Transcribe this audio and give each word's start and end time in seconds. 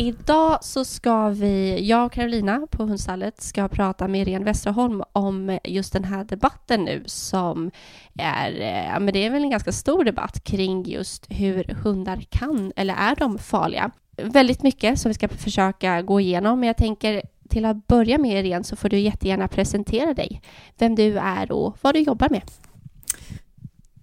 Idag 0.00 0.64
så 0.64 0.84
ska 0.84 1.28
vi, 1.28 1.80
jag 1.88 2.06
och 2.06 2.12
Carolina 2.12 2.66
på 2.70 2.82
Hundstallet 2.82 3.42
ska 3.42 3.68
prata 3.68 4.08
med 4.08 4.28
Irene 4.28 4.44
Westerholm 4.44 5.02
om 5.12 5.58
just 5.64 5.92
den 5.92 6.04
här 6.04 6.24
debatten 6.24 6.84
nu 6.84 7.02
som 7.06 7.70
är, 8.18 8.60
eh, 8.60 8.86
ja 8.86 8.98
men 8.98 9.14
det 9.14 9.26
är 9.26 9.30
väl 9.30 9.42
en 9.42 9.50
ganska 9.50 9.72
stor 9.72 10.04
debatt 10.04 10.44
kring 10.44 10.84
just 10.84 11.26
hur 11.28 11.64
hundar 11.64 12.24
kan, 12.30 12.72
eller 12.76 12.94
är 12.94 13.16
de 13.16 13.38
farliga? 13.38 13.90
Väldigt 14.16 14.62
mycket 14.62 14.98
som 14.98 15.08
vi 15.08 15.14
ska 15.14 15.28
försöka 15.28 16.02
gå 16.02 16.20
igenom, 16.20 16.60
men 16.60 16.66
jag 16.66 16.76
tänker 16.76 17.22
till 17.48 17.64
att 17.64 17.86
börja 17.86 18.18
med 18.18 18.46
Irene 18.46 18.64
så 18.64 18.76
får 18.76 18.88
du 18.88 18.98
jättegärna 18.98 19.48
presentera 19.48 20.14
dig, 20.14 20.42
vem 20.78 20.94
du 20.94 21.18
är 21.18 21.52
och 21.52 21.76
vad 21.80 21.94
du 21.94 22.00
jobbar 22.00 22.28
med. 22.28 22.42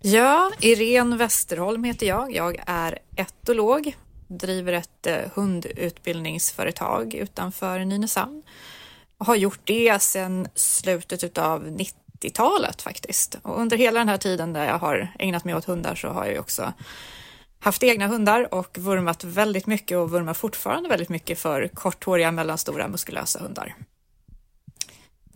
Ja, 0.01 0.51
Irene 0.61 1.15
Westerholm 1.15 1.83
heter 1.83 2.05
jag. 2.05 2.35
Jag 2.35 2.63
är 2.65 2.99
etolog 3.15 3.95
driver 4.27 4.73
ett 4.73 5.07
eh, 5.07 5.17
hundutbildningsföretag 5.33 7.13
utanför 7.13 7.79
Nynäshamn. 7.79 8.43
Och 9.17 9.25
har 9.25 9.35
gjort 9.35 9.59
det 9.63 10.01
sedan 10.01 10.47
slutet 10.55 11.37
av 11.37 11.67
90-talet 11.67 12.81
faktiskt. 12.81 13.37
Och 13.41 13.61
under 13.61 13.77
hela 13.77 13.99
den 13.99 14.09
här 14.09 14.17
tiden 14.17 14.53
där 14.53 14.65
jag 14.65 14.79
har 14.79 15.07
ägnat 15.19 15.45
mig 15.45 15.55
åt 15.55 15.65
hundar 15.65 15.95
så 15.95 16.07
har 16.07 16.25
jag 16.25 16.39
också 16.39 16.73
haft 17.59 17.83
egna 17.83 18.07
hundar 18.07 18.53
och 18.53 18.77
vurmat 18.77 19.23
väldigt 19.23 19.67
mycket 19.67 19.97
och 19.97 20.11
vurmar 20.11 20.33
fortfarande 20.33 20.89
väldigt 20.89 21.09
mycket 21.09 21.39
för 21.39 21.67
korthåriga, 21.67 22.31
mellanstora, 22.31 22.87
muskulösa 22.87 23.39
hundar. 23.39 23.75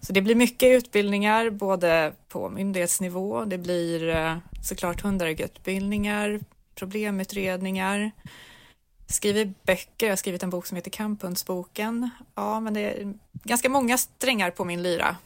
Så 0.02 0.14
det 0.14 0.22
blir 0.22 0.36
mycket 0.36 0.70
utbildningar 0.70 1.50
både 1.50 2.14
på 2.30 2.50
myndighetsnivå, 2.50 3.46
det 3.46 3.58
blir 3.58 4.10
eh, 4.10 4.38
såklart 4.64 5.02
hundarutbildningar, 5.02 6.40
problemutredningar, 6.76 8.12
skriver 9.12 9.54
böcker. 9.64 10.06
Jag 10.06 10.12
har 10.12 10.18
skrivit 10.18 10.44
en 10.44 10.50
bok 10.50 10.66
som 10.66 10.76
heter 10.76 10.92
Kamphundsboken. 10.92 12.10
Ja, 12.36 12.60
men 12.60 12.74
det 12.74 12.82
är 12.82 13.14
ganska 13.34 13.70
många 13.70 13.98
strängar 13.98 14.52
på 14.52 14.66
min 14.66 14.84
lyra. 14.84 15.18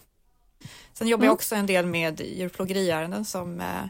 Sen 0.94 1.08
jobbar 1.08 1.24
mm. 1.24 1.28
jag 1.28 1.34
också 1.34 1.56
en 1.56 1.66
del 1.66 1.86
med 1.86 2.22
djurplågeriärenden 2.22 3.26
som, 3.26 3.62
eh, 3.62 3.86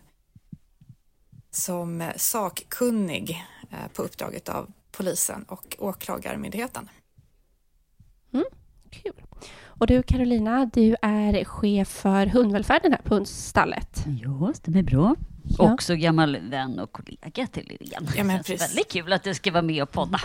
som 1.51 2.11
sakkunnig 2.16 3.45
eh, 3.71 3.88
på 3.93 4.03
uppdraget 4.03 4.49
av 4.49 4.71
polisen 4.91 5.43
och 5.43 5.75
åklagarmyndigheten. 5.79 6.89
Mm, 8.33 8.45
kul. 8.89 9.13
Och 9.77 9.87
du 9.87 10.03
Carolina, 10.03 10.69
du 10.73 10.95
är 11.01 11.43
chef 11.43 11.87
för 11.87 12.25
hundvälfärden 12.25 12.91
här 12.91 13.01
på 13.03 13.15
hundstallet. 13.15 14.05
Ja, 14.23 14.53
stämmer 14.53 14.83
bra. 14.83 15.15
Ja. 15.57 15.73
Också 15.73 15.95
gammal 15.95 16.37
vän 16.49 16.79
och 16.79 16.91
kollega 16.91 17.47
till 17.47 17.71
Irene. 17.71 18.07
Ja, 18.17 18.23
men 18.23 18.37
precis. 18.37 18.61
Väldigt 18.61 18.91
kul 18.91 19.13
att 19.13 19.23
du 19.23 19.33
ska 19.33 19.51
vara 19.51 19.61
med 19.61 19.83
och 19.83 19.91
podda. 19.91 20.19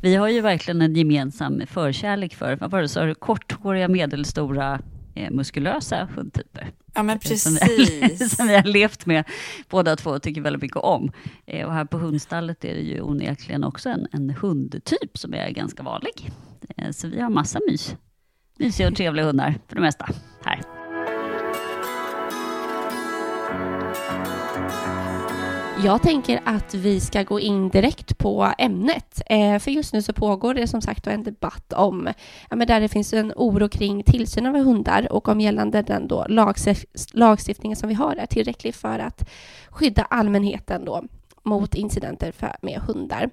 Vi 0.00 0.14
har 0.14 0.28
ju 0.28 0.40
verkligen 0.40 0.82
en 0.82 0.96
gemensam 0.96 1.62
förkärlek 1.66 2.34
för, 2.34 2.56
vad 2.56 2.70
var 2.70 2.82
det, 2.82 2.88
så 2.88 3.14
korthåriga, 3.14 3.88
medelstora, 3.88 4.80
eh, 5.14 5.30
muskulösa 5.30 6.08
hundtyper. 6.14 6.70
Ja, 6.94 7.02
men 7.02 7.18
precis. 7.18 7.42
Som 7.42 7.58
vi, 7.66 8.16
som 8.28 8.46
vi 8.46 8.56
har 8.56 8.64
levt 8.64 9.06
med 9.06 9.24
båda 9.68 9.96
två 9.96 10.10
och 10.10 10.22
tycker 10.22 10.40
väldigt 10.40 10.62
mycket 10.62 10.76
om. 10.76 11.12
Eh, 11.46 11.66
och 11.66 11.72
här 11.72 11.84
på 11.84 11.98
hundstallet 11.98 12.64
är 12.64 12.74
det 12.74 12.80
ju 12.82 13.00
onekligen 13.00 13.64
också 13.64 13.88
en, 13.88 14.06
en 14.12 14.30
hundtyp 14.30 15.18
som 15.18 15.34
är 15.34 15.50
ganska 15.50 15.82
vanlig. 15.82 16.30
Eh, 16.76 16.90
så 16.90 17.08
vi 17.08 17.20
har 17.20 17.30
massa 17.30 17.60
mys, 17.68 17.96
mysiga 18.62 18.88
och 18.88 18.96
trevliga 18.96 19.24
hundar 19.24 19.54
för 19.68 19.74
det 19.74 19.80
mesta 19.80 20.08
här. 20.44 20.60
Jag 25.84 26.02
tänker 26.02 26.40
att 26.44 26.74
vi 26.74 27.00
ska 27.00 27.22
gå 27.22 27.40
in 27.40 27.68
direkt 27.68 28.18
på 28.18 28.52
ämnet. 28.58 29.22
Eh, 29.26 29.58
för 29.58 29.70
just 29.70 29.92
nu 29.92 30.02
så 30.02 30.12
pågår 30.12 30.54
det 30.54 30.66
som 30.66 30.82
sagt 30.82 31.06
en 31.06 31.22
debatt 31.22 31.72
om, 31.72 32.08
ja, 32.50 32.56
men 32.56 32.66
där 32.66 32.80
det 32.80 32.88
finns 32.88 33.12
en 33.12 33.32
oro 33.36 33.68
kring 33.68 34.02
tillsyn 34.02 34.46
av 34.46 34.54
hundar 34.54 35.12
och 35.12 35.28
om 35.28 35.40
gällande 35.40 35.82
den 35.82 36.08
då 36.08 36.26
lagstiftningen 37.12 37.76
som 37.76 37.88
vi 37.88 37.94
har 37.94 38.16
är 38.16 38.26
tillräcklig 38.26 38.74
för 38.74 38.98
att 38.98 39.28
skydda 39.70 40.02
allmänheten 40.02 40.84
då 40.84 41.04
mot 41.42 41.74
incidenter 41.74 42.32
för, 42.32 42.56
med 42.62 42.80
hundar. 42.80 43.30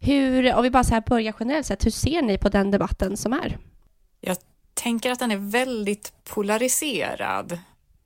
Hur, 0.00 0.54
om 0.54 0.62
vi 0.62 0.70
bara 0.70 0.84
så 0.84 0.94
här 0.94 1.02
börjar 1.06 1.34
generellt 1.40 1.66
sett, 1.66 1.86
hur 1.86 1.90
ser 1.90 2.22
ni 2.22 2.38
på 2.38 2.48
den 2.48 2.70
debatten 2.70 3.16
som 3.16 3.32
är? 3.32 3.58
Jag 4.20 4.36
tänker 4.74 5.10
att 5.10 5.18
den 5.18 5.30
är 5.30 5.36
väldigt 5.36 6.12
polariserad. 6.24 7.52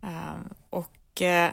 Eh, 0.02 0.36
och 0.70 1.22
eh, 1.22 1.50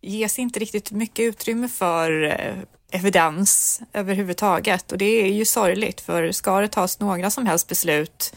ges 0.00 0.38
inte 0.38 0.60
riktigt 0.60 0.90
mycket 0.90 1.22
utrymme 1.22 1.68
för 1.68 2.22
eh, 2.22 2.56
evidens 2.90 3.80
överhuvudtaget 3.92 4.92
och 4.92 4.98
det 4.98 5.04
är 5.04 5.32
ju 5.32 5.44
sorgligt 5.44 6.00
för 6.00 6.32
ska 6.32 6.60
det 6.60 6.68
tas 6.68 7.00
några 7.00 7.30
som 7.30 7.46
helst 7.46 7.68
beslut 7.68 8.34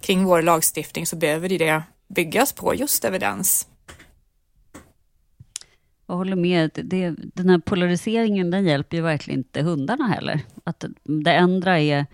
kring 0.00 0.24
vår 0.24 0.42
lagstiftning 0.42 1.06
så 1.06 1.16
behöver 1.16 1.48
det 1.48 1.82
byggas 2.08 2.52
på 2.52 2.74
just 2.74 3.04
evidens. 3.04 3.68
Jag 6.06 6.16
håller 6.16 6.36
med. 6.36 6.70
Det, 6.84 7.14
den 7.34 7.48
här 7.48 7.58
polariseringen 7.58 8.50
den 8.50 8.64
hjälper 8.64 8.96
ju 8.96 9.02
verkligen 9.02 9.40
inte 9.40 9.62
hundarna 9.62 10.06
heller. 10.08 10.40
Att 10.64 10.84
det 11.24 11.32
ändra 11.32 11.80
är 11.80 12.06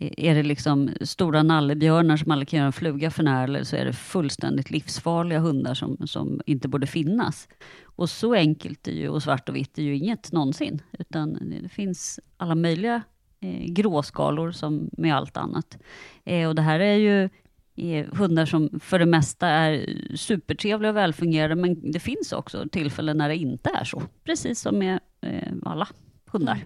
är 0.00 0.34
det 0.34 0.42
liksom 0.42 0.90
stora 1.00 1.42
nallebjörnar 1.42 2.16
som 2.16 2.30
aldrig 2.30 2.48
kan 2.48 2.56
göra 2.56 2.66
en 2.66 2.72
fluga 2.72 3.10
för 3.10 3.22
när, 3.22 3.44
eller 3.44 3.64
så 3.64 3.76
är 3.76 3.84
det 3.84 3.92
fullständigt 3.92 4.70
livsfarliga 4.70 5.38
hundar 5.38 5.74
som, 5.74 6.06
som 6.06 6.40
inte 6.46 6.68
borde 6.68 6.86
finnas. 6.86 7.48
Och 7.84 8.10
så 8.10 8.34
enkelt 8.34 8.88
är 8.88 8.92
ju, 8.92 9.08
och 9.08 9.22
svart 9.22 9.48
och 9.48 9.56
vitt 9.56 9.78
är 9.78 9.82
ju 9.82 9.96
inget 9.96 10.32
någonsin, 10.32 10.82
utan 10.98 11.38
det 11.62 11.68
finns 11.68 12.20
alla 12.36 12.54
möjliga 12.54 13.02
eh, 13.40 13.64
gråskalor 13.72 14.52
som 14.52 14.90
med 14.92 15.16
allt 15.16 15.36
annat. 15.36 15.78
Eh, 16.24 16.48
och 16.48 16.54
det 16.54 16.62
här 16.62 16.80
är 16.80 16.96
ju 16.96 17.28
eh, 17.76 18.06
hundar 18.14 18.46
som 18.46 18.80
för 18.80 18.98
det 18.98 19.06
mesta 19.06 19.48
är 19.48 19.86
supertrevliga 20.16 20.90
och 20.90 20.96
välfungerande, 20.96 21.56
men 21.56 21.90
det 21.92 22.00
finns 22.00 22.32
också 22.32 22.68
tillfällen 22.72 23.16
när 23.16 23.28
det 23.28 23.36
inte 23.36 23.70
är 23.70 23.84
så, 23.84 24.02
precis 24.24 24.60
som 24.60 24.78
med 24.78 25.00
eh, 25.20 25.52
alla 25.62 25.88
hundar. 26.32 26.64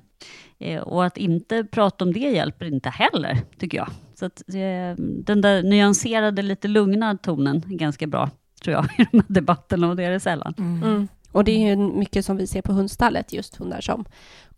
Eh, 0.59 0.81
och 0.81 1.05
att 1.05 1.17
inte 1.17 1.65
prata 1.65 2.05
om 2.05 2.13
det 2.13 2.19
hjälper 2.19 2.67
inte 2.67 2.89
heller, 2.89 3.39
tycker 3.59 3.79
jag. 3.79 3.89
Så 4.15 4.27
att, 4.27 4.43
eh, 4.49 5.05
den 5.25 5.41
där 5.41 5.63
nyanserade, 5.63 6.43
lite 6.43 6.69
lugna 6.69 7.17
tonen 7.17 7.57
är 7.57 7.77
ganska 7.77 8.07
bra, 8.07 8.31
tror 8.63 8.75
jag, 8.75 8.85
i 8.99 9.07
de 9.11 9.19
här 9.19 9.25
debatterna, 9.29 9.89
och 9.89 9.97
det 9.97 10.05
är 10.05 10.11
det 10.11 10.21
sällan. 10.21 10.55
Mm. 10.59 10.83
Mm. 10.83 11.09
Och 11.33 11.45
det 11.45 11.53
är 11.53 11.69
ju 11.69 11.77
mycket 11.77 12.25
som 12.25 12.37
vi 12.37 12.47
ser 12.47 12.63
på 12.63 12.73
hundstallet, 12.73 13.33
just 13.33 13.57
hundar 13.57 13.81
som 13.81 14.05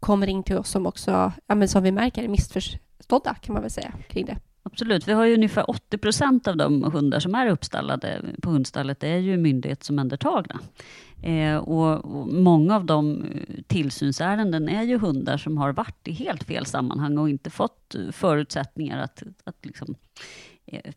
kommer 0.00 0.26
in 0.26 0.42
till 0.42 0.58
oss 0.58 0.68
som 0.68 0.86
också, 0.86 1.32
ja, 1.46 1.54
men 1.54 1.68
som 1.68 1.82
vi 1.82 1.92
märker 1.92 2.22
är 2.22 2.28
missförstådda, 2.28 3.34
kan 3.34 3.52
man 3.52 3.62
väl 3.62 3.70
säga, 3.70 3.92
kring 4.08 4.26
det. 4.26 4.36
Absolut. 4.66 5.08
Vi 5.08 5.12
har 5.12 5.24
ju 5.24 5.34
ungefär 5.34 5.70
80 5.70 5.98
procent 5.98 6.48
av 6.48 6.56
de 6.56 6.82
hundar 6.82 7.20
som 7.20 7.34
är 7.34 7.46
uppstallade 7.48 8.22
på 8.42 8.50
hundstallet, 8.50 9.02
är 9.02 9.16
ju 9.16 9.36
myndighetsomhändertagna. 9.36 10.60
Eh, 11.22 11.56
och, 11.56 12.04
och, 12.04 12.28
många 12.28 12.76
av 12.76 12.84
de 12.84 13.24
eh, 13.24 13.62
tillsynsärenden 13.66 14.68
är 14.68 14.82
ju 14.82 14.98
hundar 14.98 15.36
som 15.36 15.58
har 15.58 15.72
varit 15.72 16.08
i 16.08 16.12
helt 16.12 16.44
fel 16.44 16.66
sammanhang 16.66 17.18
och 17.18 17.30
inte 17.30 17.50
fått 17.50 17.94
eh, 17.94 18.10
förutsättningar 18.10 18.98
att, 18.98 19.22
att 19.44 19.66
liksom, 19.66 19.94
eh, 20.66 20.92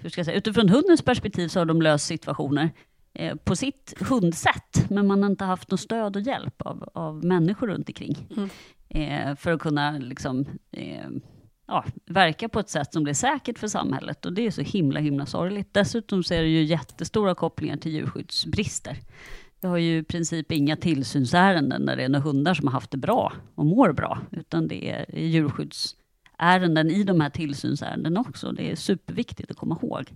hur 0.00 0.10
ska 0.10 0.18
jag 0.18 0.26
säga, 0.26 0.38
utifrån 0.38 0.68
hundens 0.68 1.02
perspektiv 1.02 1.48
så 1.48 1.58
har 1.60 1.66
de 1.66 1.82
löst 1.82 2.06
situationer 2.06 2.70
eh, 3.12 3.36
på 3.36 3.56
sitt 3.56 3.94
hundsätt, 4.00 4.90
men 4.90 5.06
man 5.06 5.22
har 5.22 5.30
inte 5.30 5.44
haft 5.44 5.70
något 5.70 5.80
stöd 5.80 6.16
och 6.16 6.22
hjälp 6.22 6.62
av, 6.62 6.90
av 6.94 7.24
människor 7.24 7.66
runt 7.66 7.88
omkring. 7.88 8.28
Mm. 8.36 9.36
För 9.36 9.52
att 9.52 9.60
kunna 9.60 9.98
liksom, 9.98 10.46
ja, 11.66 11.84
verka 12.06 12.48
på 12.48 12.60
ett 12.60 12.68
sätt 12.68 12.92
som 12.92 13.02
blir 13.02 13.14
säkert 13.14 13.58
för 13.58 13.68
samhället. 13.68 14.26
Och 14.26 14.32
det 14.32 14.46
är 14.46 14.50
så 14.50 14.62
himla, 14.62 15.00
himla 15.00 15.26
sorgligt. 15.26 15.74
Dessutom 15.74 16.22
så 16.22 16.34
är 16.34 16.42
det 16.42 16.48
ju 16.48 16.62
jättestora 16.62 17.34
kopplingar 17.34 17.76
till 17.76 17.92
djurskyddsbrister. 17.92 18.98
Vi 19.60 19.68
har 19.68 19.78
ju 19.78 19.98
i 19.98 20.02
princip 20.02 20.52
inga 20.52 20.76
tillsynsärenden 20.76 21.86
där 21.86 21.96
det 21.96 22.04
är 22.04 22.08
några 22.08 22.24
hundar 22.24 22.54
som 22.54 22.66
har 22.66 22.72
haft 22.72 22.90
det 22.90 22.96
bra 22.96 23.32
och 23.54 23.66
mår 23.66 23.92
bra, 23.92 24.18
utan 24.30 24.68
det 24.68 24.90
är 24.90 25.18
djurskyddsärenden 25.18 26.90
i 26.90 27.04
de 27.04 27.20
här 27.20 27.30
tillsynsärendena 27.30 28.20
också. 28.20 28.52
Det 28.52 28.70
är 28.70 28.76
superviktigt 28.76 29.50
att 29.50 29.56
komma 29.56 29.78
ihåg. 29.82 30.10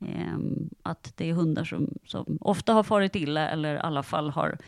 Eh, 0.00 0.38
att 0.82 1.12
det 1.16 1.30
är 1.30 1.34
hundar 1.34 1.64
som, 1.64 1.88
som 2.06 2.38
ofta 2.40 2.72
har 2.72 2.82
farit 2.82 3.16
illa 3.16 3.48
eller 3.48 3.74
i 3.74 3.78
alla 3.78 4.02
fall 4.02 4.30
har 4.30 4.58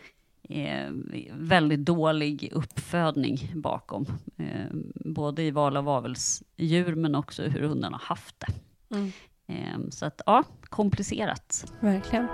eh, 0.48 0.90
väldigt 1.32 1.84
dålig 1.84 2.48
uppfödning 2.52 3.52
bakom. 3.54 4.06
Eh, 4.36 4.66
både 4.94 5.42
i 5.42 5.50
val 5.50 5.76
av 5.76 5.88
avelsdjur 5.88 6.94
men 6.94 7.14
också 7.14 7.42
hur 7.42 7.60
hundarna 7.60 7.96
har 7.96 8.06
haft 8.06 8.36
det. 8.40 8.52
Mm. 8.96 9.12
Eh, 9.48 9.90
så 9.90 10.06
att 10.06 10.22
ja, 10.26 10.44
komplicerat. 10.62 11.72
Verkligen. 11.80 12.28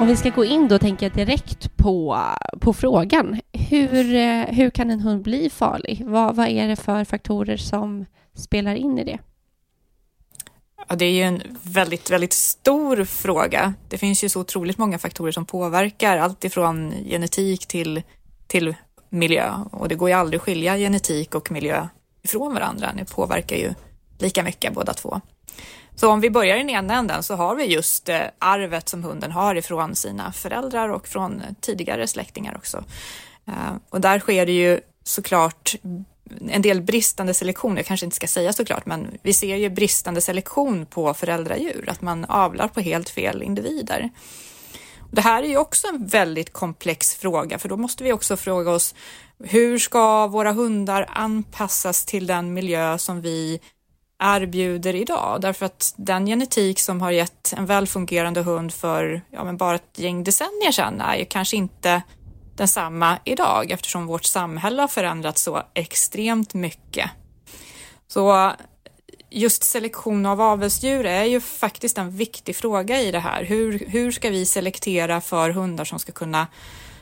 Om 0.00 0.06
vi 0.06 0.16
ska 0.16 0.30
gå 0.30 0.44
in 0.44 0.68
då 0.68 0.78
tänker 0.78 1.06
jag 1.06 1.16
direkt 1.16 1.76
på, 1.76 2.18
på 2.60 2.72
frågan. 2.72 3.40
Hur, 3.52 4.14
eh, 4.14 4.44
hur 4.44 4.70
kan 4.70 4.90
en 4.90 5.00
hund 5.00 5.22
bli 5.22 5.50
farlig? 5.50 6.02
Vad, 6.06 6.36
vad 6.36 6.48
är 6.48 6.68
det 6.68 6.76
för 6.76 7.04
faktorer 7.04 7.56
som 7.56 8.06
spelar 8.34 8.74
in 8.74 8.98
i 8.98 9.04
det? 9.04 9.18
Ja, 10.88 10.96
det 10.96 11.04
är 11.04 11.12
ju 11.12 11.22
en 11.22 11.42
väldigt, 11.62 12.10
väldigt 12.10 12.32
stor 12.32 13.04
fråga. 13.04 13.74
Det 13.88 13.98
finns 13.98 14.24
ju 14.24 14.28
så 14.28 14.40
otroligt 14.40 14.78
många 14.78 14.98
faktorer 14.98 15.32
som 15.32 15.46
påverkar, 15.46 16.18
allt 16.18 16.44
ifrån 16.44 16.94
genetik 17.04 17.66
till, 17.66 18.02
till 18.46 18.74
miljö. 19.08 19.54
Och 19.72 19.88
det 19.88 19.94
går 19.94 20.08
ju 20.08 20.14
aldrig 20.14 20.38
att 20.38 20.44
skilja 20.44 20.76
genetik 20.76 21.34
och 21.34 21.50
miljö 21.50 21.88
ifrån 22.22 22.54
varandra. 22.54 22.92
Det 22.96 23.04
påverkar 23.04 23.56
ju 23.56 23.74
lika 24.18 24.42
mycket 24.42 24.74
båda 24.74 24.94
två. 24.94 25.20
Så 25.94 26.10
om 26.10 26.20
vi 26.20 26.30
börjar 26.30 26.56
i 26.56 26.58
den 26.58 26.70
ena 26.70 26.94
änden 26.94 27.22
så 27.22 27.34
har 27.34 27.54
vi 27.54 27.64
just 27.64 28.08
eh, 28.08 28.20
arvet 28.38 28.88
som 28.88 29.04
hunden 29.04 29.32
har 29.32 29.54
ifrån 29.54 29.96
sina 29.96 30.32
föräldrar 30.32 30.88
och 30.88 31.08
från 31.08 31.42
tidigare 31.60 32.06
släktingar 32.06 32.56
också. 32.56 32.84
Eh, 33.46 33.74
och 33.90 34.00
där 34.00 34.18
sker 34.18 34.46
det 34.46 34.52
ju 34.52 34.80
såklart 35.04 35.74
en 36.50 36.62
del 36.62 36.82
bristande 36.82 37.34
selektion, 37.34 37.76
jag 37.76 37.86
kanske 37.86 38.06
inte 38.06 38.16
ska 38.16 38.26
säga 38.26 38.52
såklart, 38.52 38.86
men 38.86 39.18
vi 39.22 39.32
ser 39.32 39.56
ju 39.56 39.70
bristande 39.70 40.20
selektion 40.20 40.86
på 40.86 41.14
föräldradjur, 41.14 41.84
att 41.88 42.02
man 42.02 42.24
avlar 42.24 42.68
på 42.68 42.80
helt 42.80 43.08
fel 43.08 43.42
individer. 43.42 44.10
Det 45.12 45.20
här 45.20 45.42
är 45.42 45.48
ju 45.48 45.56
också 45.56 45.88
en 45.88 46.06
väldigt 46.06 46.52
komplex 46.52 47.14
fråga, 47.14 47.58
för 47.58 47.68
då 47.68 47.76
måste 47.76 48.04
vi 48.04 48.12
också 48.12 48.36
fråga 48.36 48.70
oss 48.70 48.94
hur 49.44 49.78
ska 49.78 50.26
våra 50.26 50.52
hundar 50.52 51.06
anpassas 51.08 52.04
till 52.04 52.26
den 52.26 52.54
miljö 52.54 52.98
som 52.98 53.20
vi 53.20 53.60
erbjuder 54.22 54.94
idag? 54.94 55.38
Därför 55.40 55.66
att 55.66 55.94
den 55.96 56.26
genetik 56.26 56.80
som 56.80 57.00
har 57.00 57.10
gett 57.10 57.54
en 57.56 57.66
välfungerande 57.66 58.42
hund 58.42 58.72
för 58.72 59.22
ja, 59.30 59.44
men 59.44 59.56
bara 59.56 59.74
ett 59.74 59.98
gäng 59.98 60.24
decennier 60.24 60.72
sedan 60.72 61.00
är 61.00 61.16
ju 61.16 61.24
kanske 61.24 61.56
inte 61.56 62.02
densamma 62.60 63.18
idag 63.24 63.70
eftersom 63.70 64.06
vårt 64.06 64.24
samhälle 64.24 64.82
har 64.82 64.88
förändrats 64.88 65.42
så 65.42 65.62
extremt 65.74 66.54
mycket. 66.54 67.10
Så 68.08 68.52
just 69.30 69.64
selektion 69.64 70.26
av 70.26 70.40
avelsdjur 70.40 71.06
är 71.06 71.24
ju 71.24 71.40
faktiskt 71.40 71.98
en 71.98 72.10
viktig 72.10 72.56
fråga 72.56 73.00
i 73.00 73.10
det 73.10 73.18
här. 73.18 73.44
Hur, 73.44 73.78
hur 73.78 74.12
ska 74.12 74.30
vi 74.30 74.46
selektera 74.46 75.20
för 75.20 75.50
hundar 75.50 75.84
som 75.84 75.98
ska 75.98 76.12
kunna 76.12 76.46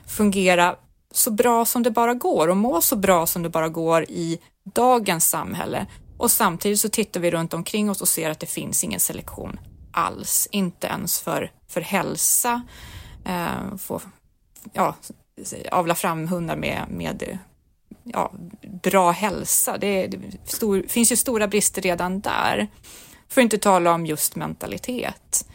fungera 0.07 0.77
så 1.15 1.31
bra 1.31 1.65
som 1.65 1.83
det 1.83 1.91
bara 1.91 2.15
går 2.15 2.49
och 2.49 2.57
må 2.57 2.81
så 2.81 2.97
bra 2.97 3.27
som 3.27 3.43
det 3.43 3.49
bara 3.49 3.69
går 3.69 4.03
i 4.03 4.39
dagens 4.75 5.29
samhälle? 5.29 5.87
Och 6.19 6.31
samtidigt 6.31 6.81
så 6.81 6.89
tittar 6.89 7.21
vi 7.21 7.31
runt 7.31 7.55
omkring 7.55 7.91
oss 7.91 8.01
och 8.01 8.09
ser 8.09 8.31
att 8.31 8.41
det 8.41 8.47
finns 8.47 8.85
ingen 8.85 9.01
selektion 9.01 9.61
alls, 9.93 10.49
inte 10.51 10.87
ens 10.87 11.21
för, 11.21 11.53
för 11.69 11.81
hälsa. 11.81 12.63
Eh, 13.25 13.77
få, 13.79 14.01
ja, 14.73 14.95
avla 15.73 15.95
fram 15.95 16.29
hundar 16.29 16.57
med, 16.57 16.85
med 16.91 17.39
ja, 18.03 18.33
bra 18.83 19.11
hälsa. 19.11 19.79
Det, 19.79 20.07
det 20.07 20.19
stor, 20.45 20.83
finns 20.89 21.13
ju 21.13 21.17
stora 21.17 21.49
brister 21.49 21.83
redan 21.83 22.21
där. 22.21 22.69
För 23.29 23.41
att 23.41 23.43
inte 23.43 23.59
tala 23.59 23.95
om 23.95 24.07
just 24.07 24.37
mentalitet. 24.37 25.49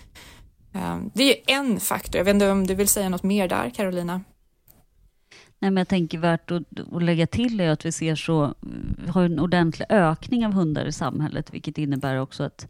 Ehm, 0.74 1.12
det 1.13 1.24
är 1.24 1.27
ju 1.27 1.56
en 1.56 1.80
faktor. 1.80 2.18
Jag 2.18 2.25
vet 2.25 2.33
inte 2.33 2.51
om 2.51 2.68
du 2.68 2.75
vill 2.75 2.88
säga 2.88 3.09
något 3.09 3.24
mer 3.24 3.47
där, 3.47 3.69
Carolina? 3.69 4.21
Nej, 5.59 5.71
men 5.71 5.77
jag 5.77 5.88
tänker 5.88 6.18
värt 6.18 6.51
att, 6.51 6.63
att 6.91 7.03
lägga 7.03 7.27
till 7.27 7.59
är 7.59 7.69
att 7.69 7.86
vi 7.86 7.91
ser 7.91 8.15
så, 8.15 8.53
vi 9.06 9.09
har 9.09 9.24
en 9.24 9.39
ordentlig 9.39 9.86
ökning 9.89 10.45
av 10.45 10.53
hundar 10.53 10.86
i 10.86 10.91
samhället, 10.91 11.53
vilket 11.53 11.77
innebär 11.77 12.19
också 12.19 12.44
att, 12.44 12.68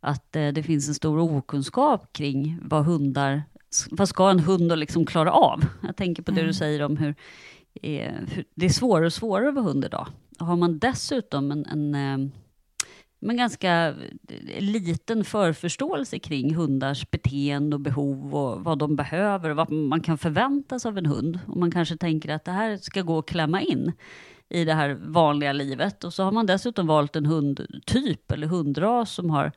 att 0.00 0.36
eh, 0.36 0.48
det 0.48 0.62
finns 0.62 0.88
en 0.88 0.94
stor 0.94 1.18
okunskap 1.18 2.12
kring 2.12 2.58
vad 2.62 2.84
hundar 2.84 3.42
vad 3.90 4.08
ska 4.08 4.30
en 4.30 4.40
hund 4.40 4.78
liksom 4.78 5.06
klara 5.06 5.32
av? 5.32 5.64
Jag 5.82 5.96
tänker 5.96 6.22
på 6.22 6.30
det 6.30 6.40
mm. 6.40 6.46
du 6.46 6.54
säger 6.54 6.82
om 6.82 6.96
hur, 6.96 7.14
eh, 7.82 8.12
hur, 8.28 8.44
det 8.54 8.66
är 8.66 8.70
svårare 8.70 9.06
och 9.06 9.12
svårare 9.12 9.48
att 9.48 9.54
vara 9.54 9.64
hund 9.64 9.84
idag. 9.84 10.06
Har 10.38 10.56
man 10.56 10.78
dessutom 10.78 11.50
en, 11.50 11.66
en 11.66 11.94
eh, 11.94 12.30
men 13.22 13.36
ganska 13.36 13.94
liten 14.58 15.24
förförståelse 15.24 16.18
kring 16.18 16.54
hundars 16.54 17.10
beteende 17.10 17.76
och 17.76 17.80
behov 17.80 18.34
och 18.34 18.64
vad 18.64 18.78
de 18.78 18.96
behöver 18.96 19.50
och 19.50 19.56
vad 19.56 19.72
man 19.72 20.00
kan 20.00 20.18
förvänta 20.18 20.78
sig 20.78 20.88
av 20.88 20.98
en 20.98 21.06
hund. 21.06 21.38
Och 21.46 21.56
man 21.56 21.70
kanske 21.70 21.96
tänker 21.96 22.28
att 22.28 22.44
det 22.44 22.52
här 22.52 22.76
ska 22.76 23.02
gå 23.02 23.18
att 23.18 23.26
klämma 23.26 23.62
in 23.62 23.92
i 24.48 24.64
det 24.64 24.74
här 24.74 24.98
vanliga 25.00 25.52
livet. 25.52 26.04
Och 26.04 26.14
så 26.14 26.22
har 26.22 26.32
man 26.32 26.46
dessutom 26.46 26.86
valt 26.86 27.16
en 27.16 27.26
hundtyp 27.26 28.32
eller 28.32 28.46
hundras 28.46 29.12
som 29.12 29.30
har 29.30 29.52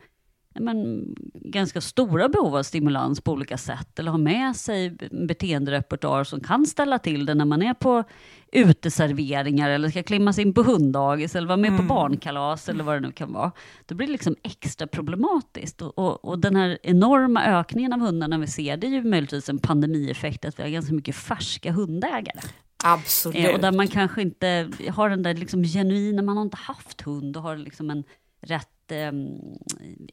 men, 0.53 1.05
ganska 1.33 1.81
stora 1.81 2.29
behov 2.29 2.55
av 2.55 2.63
stimulans 2.63 3.21
på 3.21 3.31
olika 3.31 3.57
sätt 3.57 3.99
eller 3.99 4.11
ha 4.11 4.17
med 4.17 4.55
sig 4.55 4.97
beteenderepertoar 5.11 6.23
som 6.23 6.39
kan 6.39 6.65
ställa 6.65 6.99
till 6.99 7.25
det 7.25 7.33
när 7.33 7.45
man 7.45 7.61
är 7.61 7.73
på 7.73 8.03
uteserveringar 8.51 9.69
eller 9.69 9.89
ska 9.89 10.03
klimmas 10.03 10.39
in 10.39 10.53
på 10.53 10.63
hunddagis 10.63 11.35
eller 11.35 11.47
vara 11.47 11.57
med 11.57 11.67
mm. 11.67 11.81
på 11.81 11.93
barnkalas 11.93 12.69
eller 12.69 12.83
vad 12.83 12.95
det 12.95 12.99
nu 12.99 13.11
kan 13.11 13.33
vara. 13.33 13.51
Då 13.85 13.95
blir 13.95 14.07
det 14.07 14.13
liksom 14.13 14.35
extra 14.43 14.87
problematiskt. 14.87 15.81
Och, 15.81 15.99
och, 15.99 16.25
och, 16.25 16.39
den 16.39 16.55
här 16.55 16.77
enorma 16.83 17.43
ökningen 17.43 17.93
av 17.93 17.99
hundarna 17.99 18.37
vi 18.37 18.47
ser, 18.47 18.77
det 18.77 18.87
är 18.87 18.91
ju 18.91 19.03
möjligtvis 19.03 19.49
en 19.49 19.59
pandemieffekt 19.59 20.45
att 20.45 20.59
vi 20.59 20.63
har 20.63 20.69
ganska 20.69 20.93
mycket 20.93 21.15
färska 21.15 21.71
hundägare. 21.71 22.39
Absolut. 22.83 23.47
Eh, 23.47 23.53
och 23.53 23.59
där 23.59 23.71
man 23.71 23.87
kanske 23.87 24.21
inte 24.21 24.69
har 24.89 25.09
den 25.09 25.23
där 25.23 25.33
liksom 25.33 25.63
genuina, 25.63 26.21
man 26.21 26.37
har 26.37 26.43
inte 26.43 26.57
haft 26.57 27.01
hund 27.01 27.37
och 27.37 27.43
har 27.43 27.57
liksom 27.57 27.89
en 27.89 28.03
rätt 28.41 28.72
eh, 28.91 29.11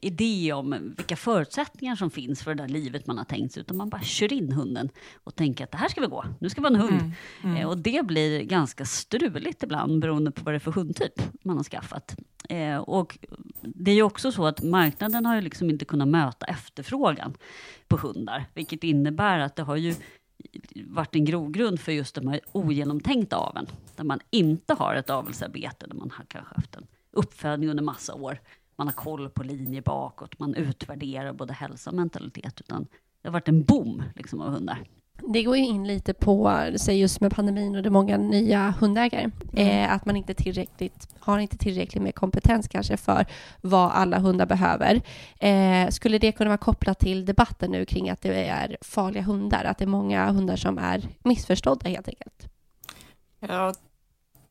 idé 0.01 0.53
om 0.53 0.93
vilka 0.97 1.15
förutsättningar 1.15 1.95
som 1.95 2.11
finns 2.11 2.43
för 2.43 2.55
det 2.55 2.63
där 2.63 2.69
livet 2.69 3.07
man 3.07 3.17
har 3.17 3.25
tänkt 3.25 3.53
sig, 3.53 3.61
utan 3.61 3.77
man 3.77 3.89
bara 3.89 4.01
kör 4.01 4.33
in 4.33 4.51
hunden 4.51 4.89
och 5.23 5.35
tänker 5.35 5.63
att 5.63 5.71
det 5.71 5.77
här 5.77 5.89
ska 5.89 6.01
vi 6.01 6.07
gå, 6.07 6.25
nu 6.39 6.49
ska 6.49 6.61
vi 6.61 6.67
ha 6.67 6.75
en 6.75 6.81
hund. 6.81 7.01
Mm, 7.01 7.11
mm. 7.43 7.57
Eh, 7.57 7.67
och 7.67 7.77
det 7.77 8.05
blir 8.05 8.41
ganska 8.43 8.85
struligt 8.85 9.63
ibland 9.63 10.01
beroende 10.01 10.31
på 10.31 10.41
vad 10.43 10.53
det 10.53 10.57
är 10.57 10.59
för 10.59 10.71
hundtyp 10.71 11.21
man 11.43 11.57
har 11.57 11.63
skaffat. 11.63 12.15
Eh, 12.49 12.77
och 12.77 13.17
det 13.61 13.91
är 13.91 13.95
ju 13.95 14.03
också 14.03 14.31
så 14.31 14.45
att 14.45 14.63
marknaden 14.63 15.25
har 15.25 15.35
ju 15.35 15.41
liksom 15.41 15.69
inte 15.69 15.85
kunnat 15.85 16.07
möta 16.07 16.45
efterfrågan 16.45 17.33
på 17.87 17.97
hundar, 17.97 18.45
vilket 18.53 18.83
innebär 18.83 19.39
att 19.39 19.55
det 19.55 19.63
har 19.63 19.75
ju 19.75 19.95
varit 20.85 21.15
en 21.15 21.25
grogrund 21.25 21.79
för 21.79 21.91
just 21.91 22.15
de 22.15 22.27
här 22.27 22.39
ogenomtänkta 22.51 23.37
aveln, 23.37 23.67
där 23.95 24.03
man 24.03 24.19
inte 24.29 24.73
har 24.73 24.95
ett 24.95 25.09
avelsarbete, 25.09 25.87
där 25.87 25.95
man 25.95 26.11
har 26.11 26.25
kanske 26.25 26.55
haft 26.55 26.75
en 26.75 26.87
uppfödning 27.11 27.69
under 27.69 27.83
massa 27.83 28.13
år. 28.13 28.39
Man 28.75 28.87
har 28.87 28.93
koll 28.93 29.29
på 29.29 29.43
linjer 29.43 29.81
bakåt, 29.81 30.39
man 30.39 30.55
utvärderar 30.55 31.33
både 31.33 31.53
hälsa 31.53 31.89
och 31.89 31.95
mentalitet. 31.95 32.61
Utan 32.61 32.87
det 33.21 33.27
har 33.27 33.33
varit 33.33 33.47
en 33.47 33.63
boom 33.63 34.03
liksom, 34.15 34.41
av 34.41 34.51
hundar. 34.51 34.83
Det 35.27 35.43
går 35.43 35.57
ju 35.57 35.65
in 35.65 35.87
lite 35.87 36.13
på, 36.13 36.65
säg 36.75 36.99
just 36.99 37.21
med 37.21 37.31
pandemin 37.35 37.75
och 37.75 37.83
det 37.83 37.89
är 37.89 37.91
många 37.91 38.17
nya 38.17 38.73
hundägare, 38.79 39.29
mm. 39.53 39.67
eh, 39.67 39.93
att 39.95 40.05
man 40.05 40.15
inte 40.15 40.33
tillräckligt, 40.33 41.07
har 41.19 41.39
inte 41.39 41.57
tillräckligt 41.57 42.03
med 42.03 42.15
kompetens 42.15 42.67
kanske 42.67 42.97
för 42.97 43.25
vad 43.61 43.91
alla 43.91 44.19
hundar 44.19 44.45
behöver. 44.45 45.01
Eh, 45.39 45.89
skulle 45.89 46.17
det 46.17 46.31
kunna 46.31 46.49
vara 46.49 46.57
kopplat 46.57 46.99
till 46.99 47.25
debatten 47.25 47.71
nu 47.71 47.85
kring 47.85 48.09
att 48.09 48.21
det 48.21 48.47
är 48.47 48.77
farliga 48.81 49.23
hundar, 49.23 49.63
att 49.63 49.77
det 49.77 49.83
är 49.83 49.87
många 49.87 50.31
hundar 50.31 50.55
som 50.55 50.77
är 50.77 51.07
missförstådda 51.23 51.89
helt 51.89 52.07
enkelt? 52.07 52.47
Jag 53.39 53.75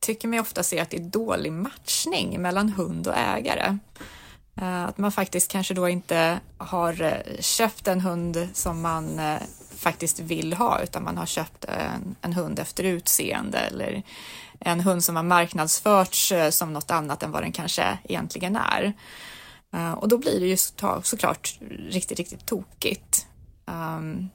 tycker 0.01 0.27
mig 0.27 0.39
ofta 0.39 0.63
se 0.63 0.79
att 0.79 0.89
det 0.89 0.97
är 0.97 1.01
dålig 1.01 1.51
matchning 1.51 2.41
mellan 2.41 2.69
hund 2.69 3.07
och 3.07 3.17
ägare. 3.17 3.77
Eh, 4.55 4.83
att 4.83 4.97
man 4.97 5.11
faktiskt 5.11 5.51
kanske 5.51 5.73
då 5.73 5.89
inte 5.89 6.39
har 6.57 7.01
eh, 7.01 7.39
köpt 7.39 7.87
en 7.87 8.01
hund 8.01 8.49
som 8.53 8.81
man 8.81 9.19
eh, 9.19 9.41
faktiskt 9.75 10.19
vill 10.19 10.53
ha, 10.53 10.81
utan 10.81 11.03
man 11.03 11.17
har 11.17 11.25
köpt 11.25 11.65
en, 11.65 12.15
en 12.21 12.33
hund 12.33 12.59
efter 12.59 12.83
utseende 12.83 13.57
eller 13.57 14.03
en 14.59 14.79
hund 14.79 15.03
som 15.03 15.15
har 15.15 15.23
marknadsförts 15.23 16.33
som 16.49 16.73
något 16.73 16.91
annat 16.91 17.23
än 17.23 17.31
vad 17.31 17.43
den 17.43 17.51
kanske 17.51 17.97
egentligen 18.03 18.55
är. 18.55 18.93
Och 19.95 20.07
då 20.07 20.17
blir 20.17 20.39
det 20.39 20.45
ju 20.45 20.57
så, 20.57 21.01
såklart 21.03 21.59
riktigt, 21.89 22.17
riktigt 22.17 22.45
tokigt. 22.45 23.27
Ehm, 23.67 24.29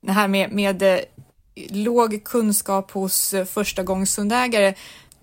det 0.00 0.12
här 0.12 0.28
med, 0.28 0.52
med 0.52 1.04
låg 1.70 2.24
kunskap 2.24 2.90
hos 2.90 3.34
förstagångshundägare 3.46 4.74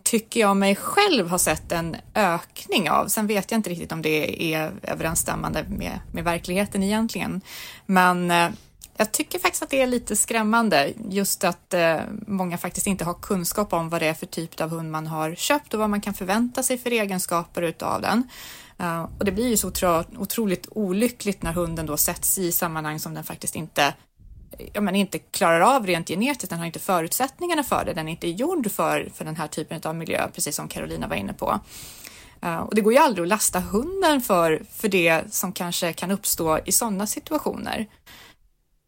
tycker 0.03 0.39
jag 0.39 0.57
mig 0.57 0.75
själv 0.75 1.29
ha 1.29 1.38
sett 1.38 1.71
en 1.71 1.95
ökning 2.15 2.89
av. 2.89 3.07
Sen 3.07 3.27
vet 3.27 3.51
jag 3.51 3.57
inte 3.57 3.69
riktigt 3.69 3.91
om 3.91 4.01
det 4.01 4.53
är 4.53 4.71
överensstämmande 4.83 5.65
med, 5.69 6.00
med 6.11 6.23
verkligheten 6.23 6.83
egentligen. 6.83 7.41
Men 7.85 8.31
eh, 8.31 8.50
jag 8.97 9.11
tycker 9.11 9.39
faktiskt 9.39 9.63
att 9.63 9.69
det 9.69 9.81
är 9.81 9.88
lite 9.88 10.15
skrämmande 10.15 10.93
just 11.09 11.43
att 11.43 11.73
eh, 11.73 12.00
många 12.27 12.57
faktiskt 12.57 12.88
inte 12.88 13.05
har 13.05 13.13
kunskap 13.13 13.73
om 13.73 13.89
vad 13.89 14.01
det 14.01 14.07
är 14.07 14.13
för 14.13 14.25
typ 14.25 14.61
av 14.61 14.69
hund 14.69 14.91
man 14.91 15.07
har 15.07 15.35
köpt 15.35 15.73
och 15.73 15.79
vad 15.79 15.89
man 15.89 16.01
kan 16.01 16.13
förvänta 16.13 16.63
sig 16.63 16.77
för 16.77 16.91
egenskaper 16.91 17.61
utav 17.61 18.01
den. 18.01 18.27
Uh, 18.81 19.07
och 19.19 19.25
det 19.25 19.31
blir 19.31 19.47
ju 19.47 19.57
så 19.57 19.67
otro, 19.67 20.03
otroligt 20.17 20.67
olyckligt 20.71 21.43
när 21.43 21.53
hunden 21.53 21.85
då 21.85 21.97
sätts 21.97 22.38
i 22.38 22.51
sammanhang 22.51 23.00
som 23.00 23.13
den 23.13 23.23
faktiskt 23.23 23.55
inte 23.55 23.93
ja, 24.74 24.81
men 24.81 24.96
inte 24.96 25.20
klarar 25.20 25.75
av 25.75 25.88
rent 25.88 26.08
genetiskt, 26.08 26.50
den 26.50 26.60
har 26.60 26.65
inte 26.65 26.79
förutsättningarna 26.79 27.63
för 27.63 27.86
det, 27.86 27.93
den 27.93 28.08
är 28.08 28.12
inte 28.12 28.27
gjord 28.27 28.72
för, 28.72 29.12
för 29.13 29.25
den 29.25 29.36
här 29.36 29.48
typen 29.48 29.81
av 29.84 29.96
miljö, 29.96 30.27
precis 30.36 30.55
som 30.55 30.67
Carolina 30.67 31.08
var 31.08 31.15
inne 31.15 31.34
på. 31.34 31.60
Uh, 32.46 32.60
och 32.60 32.75
det 32.75 32.81
går 32.81 32.93
ju 32.93 33.00
aldrig 33.00 33.24
att 33.24 33.29
lasta 33.29 33.60
hunden 33.60 34.22
för, 34.22 34.63
för 34.72 34.88
det 34.88 35.34
som 35.34 35.53
kanske 35.53 35.93
kan 35.93 36.12
uppstå 36.12 36.60
i 36.65 36.72
sådana 36.72 37.08
situationer. 37.08 37.88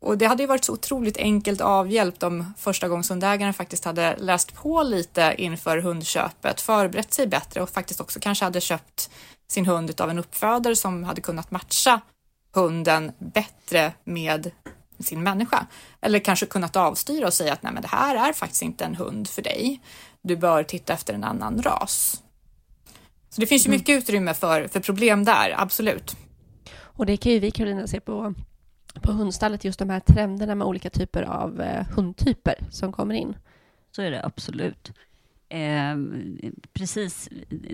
Och 0.01 0.17
det 0.17 0.25
hade 0.25 0.43
ju 0.43 0.48
varit 0.48 0.63
så 0.63 0.74
otroligt 0.74 1.17
enkelt 1.17 1.62
avhjälpt 1.62 2.24
om 2.24 2.53
första 2.58 2.88
hundägaren 2.88 3.53
faktiskt 3.53 3.86
hade 3.86 4.17
läst 4.17 4.55
på 4.55 4.84
lite 4.84 5.36
inför 5.38 5.77
hundköpet, 5.77 6.62
förberett 6.62 7.13
sig 7.13 7.27
bättre 7.27 7.62
och 7.62 7.70
faktiskt 7.70 8.01
också 8.01 8.20
kanske 8.20 8.46
hade 8.46 8.62
köpt 8.62 9.10
sin 9.48 9.65
hund 9.65 10.01
av 10.01 10.10
en 10.10 10.20
uppfödare 10.20 10.75
som 10.75 11.03
hade 11.03 11.22
kunnat 11.22 11.51
matcha 11.51 12.01
hunden 12.53 13.12
bättre 13.20 13.93
med 14.03 14.51
sin 15.03 15.24
människa. 15.24 15.67
Eller 16.01 16.19
kanske 16.19 16.45
kunnat 16.45 16.75
avstyra 16.75 17.27
och 17.27 17.33
säga 17.33 17.53
att 17.53 17.63
nej 17.63 17.74
men 17.74 17.81
det 17.81 17.88
här 17.88 18.29
är 18.29 18.33
faktiskt 18.33 18.62
inte 18.62 18.86
en 18.86 18.95
hund 18.95 19.27
för 19.27 19.41
dig. 19.41 19.81
Du 20.22 20.38
bör 20.38 20.63
titta 20.63 20.93
efter 20.93 21.13
en 21.13 21.24
annan 21.24 21.62
ras. 21.62 22.24
Så 23.29 23.41
det 23.41 23.48
finns 23.48 23.65
ju 23.65 23.67
mm. 23.67 23.77
mycket 23.77 23.98
utrymme 24.03 24.33
för, 24.33 24.67
för 24.67 24.79
problem 24.79 25.24
där, 25.24 25.55
absolut. 25.57 26.15
Och 26.75 27.05
det 27.05 27.17
kan 27.17 27.31
ju 27.31 27.39
vi 27.39 27.51
Karolina 27.51 27.88
se 27.88 28.00
på, 28.00 28.33
på 29.01 29.12
hundstallet, 29.12 29.65
just 29.65 29.79
de 29.79 29.89
här 29.89 30.00
trenderna 30.00 30.55
med 30.55 30.67
olika 30.67 30.89
typer 30.89 31.24
av 31.24 31.62
eh, 31.62 31.86
hundtyper 31.95 32.55
som 32.72 32.91
kommer 32.91 33.15
in. 33.15 33.36
Så 33.91 34.01
är 34.01 34.12
det 34.12 34.25
absolut. 34.25 34.91
Eh, 35.53 35.98
precis, 36.74 37.29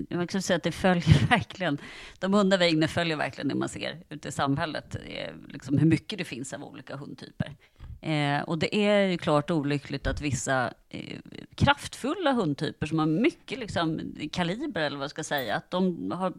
man 0.10 0.28
kan 0.28 0.42
säga 0.42 0.58
att 0.58 0.64
det 0.64 0.72
följer 0.72 1.28
verkligen, 1.30 1.78
de 2.20 2.34
hundar 2.34 2.58
vi 2.58 2.88
följer 2.88 3.18
verkligen 3.18 3.48
det 3.48 3.56
man 3.56 3.70
ser 3.70 4.04
ute 4.10 4.28
i 4.28 4.32
samhället, 4.32 4.96
eh, 4.96 5.34
liksom 5.48 5.78
hur 5.78 5.86
mycket 5.86 6.18
det 6.18 6.26
finns 6.26 6.54
av 6.54 6.64
olika 6.64 6.96
hundtyper. 6.96 7.56
Eh, 8.02 8.42
och 8.42 8.60
det 8.60 8.76
är 8.76 9.08
ju 9.08 9.18
klart 9.18 9.52
olyckligt 9.52 10.08
att 10.08 10.22
vissa 10.22 10.74
eh, 10.90 11.20
kraftfulla 11.56 12.32
hundtyper 12.32 12.88
som 12.88 13.00
har 13.00 13.06
mycket 13.06 13.60
liksom, 13.60 14.16
kaliber, 14.32 14.82
eller 14.82 14.98
vad 14.98 15.04
jag 15.04 15.12
ska 15.12 15.24
säga, 15.24 15.56
att 15.56 15.72
de 15.72 16.12
har 16.12 16.34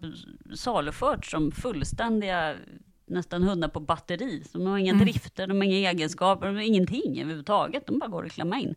saluförts 0.54 1.30
som 1.30 1.52
fullständiga 1.52 2.56
nästan 3.10 3.42
hundar 3.42 3.68
på 3.68 3.80
batteri. 3.80 4.44
Så 4.44 4.58
de 4.58 4.66
har 4.66 4.78
inga 4.78 4.92
mm. 4.92 5.04
drifter, 5.04 5.46
de 5.46 5.56
har 5.56 5.64
inga 5.64 5.90
egenskaper, 5.90 6.46
de 6.46 6.54
har 6.54 6.62
ingenting 6.62 7.20
överhuvudtaget. 7.20 7.86
De 7.86 7.98
bara 7.98 8.10
går 8.10 8.26
att 8.26 8.32
klämma 8.32 8.60
in. 8.60 8.74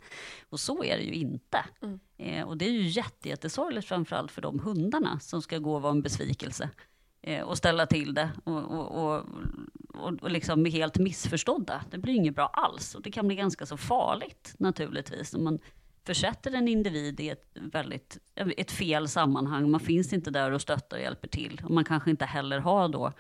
Och 0.50 0.60
så 0.60 0.84
är 0.84 0.98
det 0.98 1.04
ju 1.04 1.14
inte. 1.14 1.66
Mm. 1.82 2.00
Eh, 2.18 2.48
och 2.48 2.58
det 2.58 2.66
är 2.66 2.72
ju 2.72 2.88
jätte, 2.88 3.30
jättesorgligt 3.30 3.88
framförallt 3.88 4.32
för 4.32 4.42
de 4.42 4.60
hundarna 4.60 5.20
som 5.20 5.42
ska 5.42 5.58
gå 5.58 5.76
och 5.76 5.82
vara 5.82 5.92
en 5.92 6.02
besvikelse 6.02 6.70
eh, 7.22 7.42
och 7.42 7.58
ställa 7.58 7.86
till 7.86 8.14
det 8.14 8.30
och, 8.44 8.64
och, 8.64 9.14
och, 9.14 9.26
och, 10.22 10.32
liksom 10.32 10.66
helt 10.66 10.98
missförstådda. 10.98 11.84
Det 11.92 11.98
blir 11.98 12.14
inget 12.14 12.36
bra 12.36 12.48
alls 12.48 12.96
och 12.96 13.02
det 13.02 13.12
kan 13.12 13.28
bli 13.28 13.36
ganska 13.36 13.66
så 13.66 13.78
farligt 13.78 14.56
naturligtvis. 14.58 15.34
Om 15.34 15.44
man 15.44 15.60
försätter 16.06 16.54
en 16.54 16.68
individ 16.68 17.20
i 17.20 17.30
ett, 17.30 17.46
väldigt, 17.54 18.18
ett 18.36 18.72
fel 18.72 19.08
sammanhang. 19.08 19.72
Man 19.72 19.80
finns 19.80 20.14
inte 20.14 20.32
där 20.32 20.52
och 20.52 20.62
stöttar 20.62 20.98
och 20.98 21.04
hjälper 21.04 21.28
till. 21.28 21.62
Och 21.64 21.72
man 21.72 21.86
kanske 21.86 22.10
inte 22.10 22.26
heller 22.26 22.60
har 22.60 22.90
då 22.90 23.14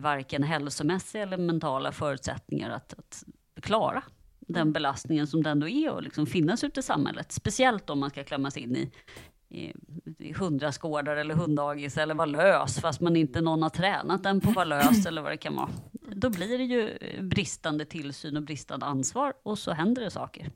varken 0.00 0.42
hälsomässiga 0.42 1.22
eller 1.22 1.36
mentala 1.36 1.92
förutsättningar 1.92 2.70
att, 2.70 2.94
att 2.98 3.24
klara 3.62 4.02
den 4.40 4.62
mm. 4.62 4.72
belastningen 4.72 5.26
som 5.26 5.42
det 5.42 5.50
ändå 5.50 5.68
är 5.68 5.98
att 5.98 6.04
liksom 6.04 6.26
finnas 6.26 6.64
ute 6.64 6.80
i 6.80 6.82
samhället. 6.82 7.32
Speciellt 7.32 7.90
om 7.90 8.00
man 8.00 8.10
ska 8.10 8.24
klämmas 8.24 8.56
in 8.56 8.76
i, 8.76 8.90
i, 9.48 9.72
i 10.18 10.32
hundraskådar 10.32 11.16
eller 11.16 11.34
hunddagis 11.34 11.98
eller 11.98 12.14
vara 12.14 12.26
lös 12.26 12.80
fast 12.80 13.00
man 13.00 13.16
inte 13.16 13.40
någon 13.40 13.62
har 13.62 13.70
tränat 13.70 14.22
den 14.22 14.40
på 14.40 14.48
att 14.48 14.56
vara 14.56 14.64
lös 14.64 15.06
eller 15.06 15.22
vad 15.22 15.32
det 15.32 15.36
kan 15.36 15.56
vara. 15.56 15.70
Då 15.92 16.30
blir 16.30 16.58
det 16.58 16.64
ju 16.64 16.98
bristande 17.22 17.84
tillsyn 17.84 18.36
och 18.36 18.42
bristande 18.42 18.86
ansvar 18.86 19.32
och 19.42 19.58
så 19.58 19.72
händer 19.72 20.02
det 20.02 20.10
saker. 20.10 20.50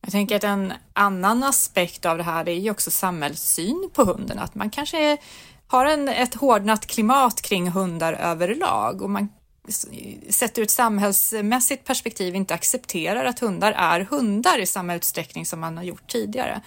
Jag 0.00 0.12
tänker 0.12 0.36
att 0.36 0.44
en 0.44 0.72
annan 0.92 1.42
aspekt 1.42 2.06
av 2.06 2.16
det 2.16 2.22
här 2.22 2.48
är 2.48 2.58
ju 2.58 2.70
också 2.70 2.90
samhällssyn 2.90 3.90
på 3.94 4.04
hunden, 4.04 4.38
att 4.38 4.54
man 4.54 4.70
kanske 4.70 5.18
har 5.72 5.86
en, 5.86 6.08
ett 6.08 6.34
hårdnat 6.34 6.86
klimat 6.86 7.42
kring 7.42 7.70
hundar 7.70 8.12
överlag 8.12 9.02
och 9.02 9.10
man 9.10 9.28
sett 10.28 10.58
ur 10.58 10.62
ett 10.62 10.70
samhällsmässigt 10.70 11.84
perspektiv 11.84 12.34
inte 12.34 12.54
accepterar 12.54 13.24
att 13.24 13.38
hundar 13.38 13.72
är 13.72 14.00
hundar 14.00 14.58
i 14.58 14.66
samma 14.66 14.94
utsträckning 14.94 15.46
som 15.46 15.60
man 15.60 15.76
har 15.76 15.84
gjort 15.84 16.10
tidigare. 16.10 16.60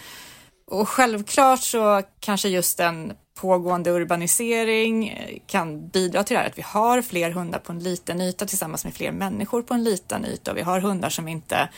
Och 0.67 0.89
självklart 0.89 1.59
så 1.59 2.01
kanske 2.19 2.49
just 2.49 2.79
en 2.79 3.13
pågående 3.39 3.91
urbanisering 3.91 5.09
eh, 5.09 5.37
kan 5.47 5.87
bidra 5.87 6.23
till 6.23 6.33
det 6.33 6.39
här 6.39 6.47
att 6.47 6.57
vi 6.57 6.65
har 6.65 7.01
fler 7.01 7.31
hundar 7.31 7.59
på 7.59 7.71
en 7.71 7.79
liten 7.79 8.21
yta 8.21 8.45
tillsammans 8.45 8.83
med 8.83 8.93
fler 8.93 9.11
människor 9.11 9.61
på 9.61 9.73
en 9.73 9.83
liten 9.83 10.25
yta 10.25 10.51
och 10.51 10.57
vi 10.57 10.61
har 10.61 10.79
hundar 10.79 11.09
som 11.09 11.27
inte 11.27 11.69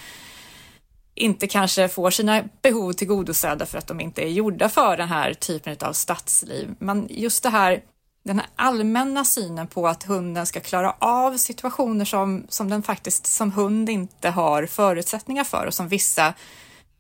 inte 1.17 1.47
kanske 1.47 1.87
får 1.87 2.11
sina 2.11 2.43
behov 2.61 2.93
tillgodosedda 2.93 3.65
för 3.65 3.77
att 3.77 3.87
de 3.87 3.99
inte 3.99 4.21
är 4.21 4.29
gjorda 4.29 4.69
för 4.69 4.97
den 4.97 5.07
här 5.07 5.33
typen 5.33 5.77
av 5.81 5.93
stadsliv. 5.93 6.75
Men 6.79 7.07
just 7.09 7.43
det 7.43 7.49
här 7.49 7.81
den 8.23 8.39
här 8.39 8.47
allmänna 8.55 9.25
synen 9.25 9.67
på 9.67 9.87
att 9.87 10.03
hunden 10.03 10.45
ska 10.45 10.59
klara 10.59 10.91
av 10.99 11.37
situationer 11.37 12.05
som, 12.05 12.45
som 12.49 12.69
den 12.69 12.83
faktiskt 12.83 13.27
som 13.27 13.51
hund 13.51 13.89
inte 13.89 14.29
har 14.29 14.65
förutsättningar 14.65 15.43
för 15.43 15.65
och 15.65 15.73
som 15.73 15.87
vissa 15.87 16.33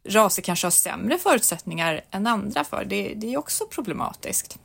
raser 0.09 0.41
kanske 0.41 0.65
har 0.65 0.71
sämre 0.71 1.17
förutsättningar 1.17 2.01
än 2.11 2.27
andra 2.27 2.63
för. 2.63 2.85
Det, 2.85 3.13
det 3.15 3.33
är 3.33 3.37
också 3.37 3.65
problematiskt. 3.65 4.59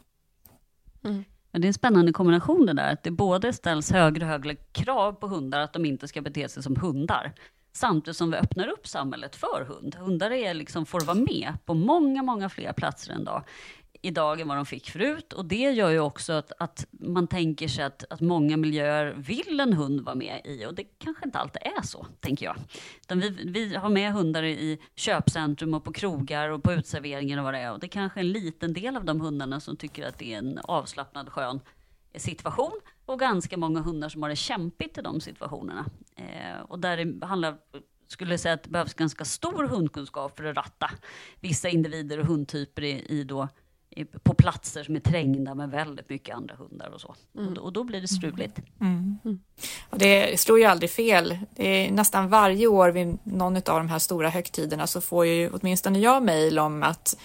Mm. 1.04 1.24
Det 1.52 1.58
är 1.58 1.66
en 1.66 1.74
spännande 1.74 2.12
kombination 2.12 2.66
det 2.66 2.72
där, 2.72 2.92
att 2.92 3.02
det 3.02 3.10
både 3.10 3.52
ställs 3.52 3.90
högre 3.90 4.24
och 4.24 4.30
högre 4.30 4.54
krav 4.54 5.12
på 5.12 5.26
hundar 5.26 5.60
att 5.60 5.72
de 5.72 5.84
inte 5.84 6.08
ska 6.08 6.20
bete 6.20 6.48
sig 6.48 6.62
som 6.62 6.76
hundar, 6.76 7.32
samtidigt 7.72 8.16
som 8.16 8.30
vi 8.30 8.36
öppnar 8.36 8.68
upp 8.68 8.86
samhället 8.86 9.36
för 9.36 9.64
hund. 9.64 9.94
Hundar 9.94 10.30
är 10.30 10.54
liksom, 10.54 10.86
får 10.86 11.00
vara 11.00 11.18
med 11.18 11.52
på 11.64 11.74
många, 11.74 12.22
många 12.22 12.48
fler 12.48 12.72
platser 12.72 13.12
än 13.12 13.24
dag 13.24 13.44
idag 14.02 14.40
än 14.40 14.48
vad 14.48 14.56
de 14.56 14.66
fick 14.66 14.90
förut. 14.90 15.32
Och 15.32 15.44
det 15.44 15.70
gör 15.70 15.90
ju 15.90 16.00
också 16.00 16.32
att, 16.32 16.52
att 16.58 16.86
man 16.90 17.26
tänker 17.26 17.68
sig 17.68 17.84
att, 17.84 18.04
att 18.10 18.20
många 18.20 18.56
miljöer 18.56 19.14
vill 19.16 19.60
en 19.60 19.72
hund 19.72 20.00
vara 20.00 20.14
med 20.14 20.40
i. 20.44 20.66
Och 20.66 20.74
det 20.74 20.84
kanske 20.84 21.24
inte 21.24 21.38
alltid 21.38 21.62
är 21.62 21.82
så, 21.82 22.06
tänker 22.20 22.46
jag. 22.46 22.56
Utan 23.00 23.20
vi, 23.20 23.28
vi 23.44 23.74
har 23.74 23.88
med 23.88 24.12
hundar 24.12 24.42
i 24.42 24.78
köpcentrum 24.96 25.74
och 25.74 25.84
på 25.84 25.92
krogar 25.92 26.48
och 26.48 26.62
på 26.62 26.72
utserveringar 26.72 27.38
och 27.38 27.44
vad 27.44 27.54
det 27.54 27.60
är. 27.60 27.72
Och 27.72 27.80
det 27.80 27.86
är 27.86 27.88
kanske 27.88 28.20
är 28.20 28.24
en 28.24 28.32
liten 28.32 28.72
del 28.72 28.96
av 28.96 29.04
de 29.04 29.20
hundarna 29.20 29.60
som 29.60 29.76
tycker 29.76 30.06
att 30.06 30.18
det 30.18 30.34
är 30.34 30.38
en 30.38 30.58
avslappnad, 30.58 31.28
skön 31.28 31.60
situation 32.16 32.80
och 33.06 33.18
ganska 33.18 33.56
många 33.56 33.80
hundar 33.80 34.08
som 34.08 34.22
har 34.22 34.30
det 34.30 34.36
kämpigt 34.36 34.98
i 34.98 35.02
de 35.02 35.20
situationerna. 35.20 35.86
Eh, 36.16 36.60
och 36.68 36.78
där 36.78 37.04
det 37.04 37.26
handlar 37.26 37.56
skulle 38.08 38.38
säga 38.38 38.54
att 38.54 38.62
det 38.62 38.70
behövs 38.70 38.94
ganska 38.94 39.24
stor 39.24 39.64
hundkunskap 39.64 40.36
för 40.36 40.44
att 40.44 40.56
ratta 40.56 40.90
vissa 41.40 41.68
individer 41.68 42.18
och 42.18 42.26
hundtyper 42.26 42.84
i, 42.84 43.06
i 43.08 43.24
då 43.24 43.48
på 44.22 44.34
platser 44.34 44.84
som 44.84 44.96
är 44.96 45.00
trängda 45.00 45.54
med 45.54 45.70
väldigt 45.70 46.08
mycket 46.08 46.36
andra 46.36 46.54
hundar 46.54 46.90
och 46.90 47.00
så. 47.00 47.14
Mm. 47.34 47.48
Och, 47.48 47.54
då, 47.54 47.60
och, 47.60 47.72
då, 47.72 47.84
blir 47.84 48.00
det 48.00 48.08
struligt. 48.08 48.58
Mm. 48.80 49.18
Mm. 49.24 49.40
Och 49.90 49.98
det 49.98 50.40
slår 50.40 50.58
ju 50.58 50.64
aldrig 50.64 50.90
fel. 50.90 51.38
Det 51.56 51.66
är 51.66 51.90
nästan 51.90 52.28
varje 52.28 52.66
år 52.66 52.88
vid 52.88 53.18
någon 53.24 53.56
av 53.56 53.62
de 53.62 53.88
här 53.88 53.98
stora 53.98 54.28
högtiderna 54.28 54.86
så 54.86 55.00
får 55.00 55.26
ju 55.26 55.50
åtminstone 55.50 55.98
jag 55.98 56.22
mejl 56.22 56.58
om 56.58 56.82
att 56.82 57.16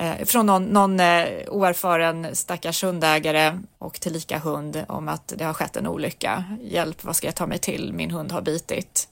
eh, 0.00 0.24
från 0.24 0.46
någon, 0.46 0.64
någon 0.64 1.00
eh, 1.00 1.26
oerfaren 1.48 2.36
stackars 2.36 2.84
hundägare 2.84 3.58
och 3.78 4.00
tillika 4.00 4.38
hund 4.38 4.84
om 4.88 5.08
att 5.08 5.32
det 5.36 5.44
har 5.44 5.54
skett 5.54 5.76
en 5.76 5.86
olycka. 5.86 6.44
Hjälp, 6.62 7.04
vad 7.04 7.16
ska 7.16 7.26
jag 7.26 7.34
ta 7.34 7.46
mig 7.46 7.58
till? 7.58 7.92
Min 7.92 8.10
hund 8.10 8.32
har 8.32 8.42
bitit. 8.42 9.08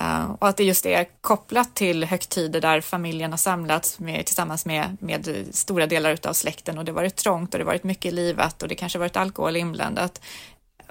Uh, 0.00 0.30
och 0.38 0.48
att 0.48 0.56
det 0.56 0.64
just 0.64 0.86
är 0.86 1.06
kopplat 1.20 1.74
till 1.74 2.04
högtider 2.04 2.60
där 2.60 2.80
familjen 2.80 3.30
har 3.30 3.38
samlats 3.38 3.98
med, 3.98 4.26
tillsammans 4.26 4.66
med, 4.66 4.96
med 5.00 5.46
stora 5.50 5.86
delar 5.86 6.18
av 6.22 6.32
släkten 6.32 6.78
och 6.78 6.84
det 6.84 6.92
har 6.92 6.96
varit 6.96 7.16
trångt 7.16 7.54
och 7.54 7.58
det 7.58 7.64
har 7.64 7.72
varit 7.72 7.84
mycket 7.84 8.14
livat 8.14 8.62
och 8.62 8.68
det 8.68 8.74
kanske 8.74 8.98
varit 8.98 9.16
alkohol 9.16 9.56
inblandat. 9.56 10.20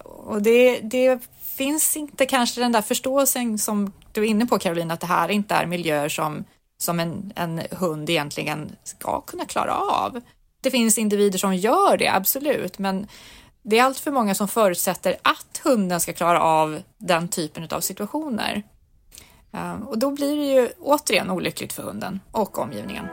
Och 0.03 0.41
det, 0.41 0.79
det 0.79 1.19
finns 1.57 1.97
inte 1.97 2.25
kanske 2.25 2.61
den 2.61 2.71
där 2.71 2.81
förståelsen 2.81 3.57
som 3.57 3.93
du 4.11 4.21
är 4.21 4.25
inne 4.25 4.45
på 4.45 4.59
Caroline, 4.59 4.91
att 4.91 4.99
det 4.99 5.07
här 5.07 5.29
inte 5.29 5.55
är 5.55 5.65
miljöer 5.65 6.09
som, 6.09 6.43
som 6.77 6.99
en, 6.99 7.33
en 7.35 7.61
hund 7.71 8.09
egentligen 8.09 8.75
ska 8.83 9.21
kunna 9.21 9.45
klara 9.45 9.75
av. 9.75 10.21
Det 10.61 10.71
finns 10.71 10.97
individer 10.97 11.39
som 11.39 11.55
gör 11.55 11.97
det, 11.97 12.07
absolut, 12.07 12.79
men 12.79 13.07
det 13.61 13.79
är 13.79 13.83
allt 13.83 13.99
för 13.99 14.11
många 14.11 14.35
som 14.35 14.47
förutsätter 14.47 15.15
att 15.21 15.61
hunden 15.63 15.99
ska 15.99 16.13
klara 16.13 16.41
av 16.41 16.81
den 16.97 17.27
typen 17.27 17.67
av 17.71 17.81
situationer. 17.81 18.63
Ehm, 19.51 19.83
och 19.83 19.99
då 19.99 20.11
blir 20.11 20.37
det 20.37 20.45
ju 20.45 20.69
återigen 20.79 21.31
olyckligt 21.31 21.73
för 21.73 21.83
hunden 21.83 22.19
och 22.31 22.57
omgivningen. 22.57 23.05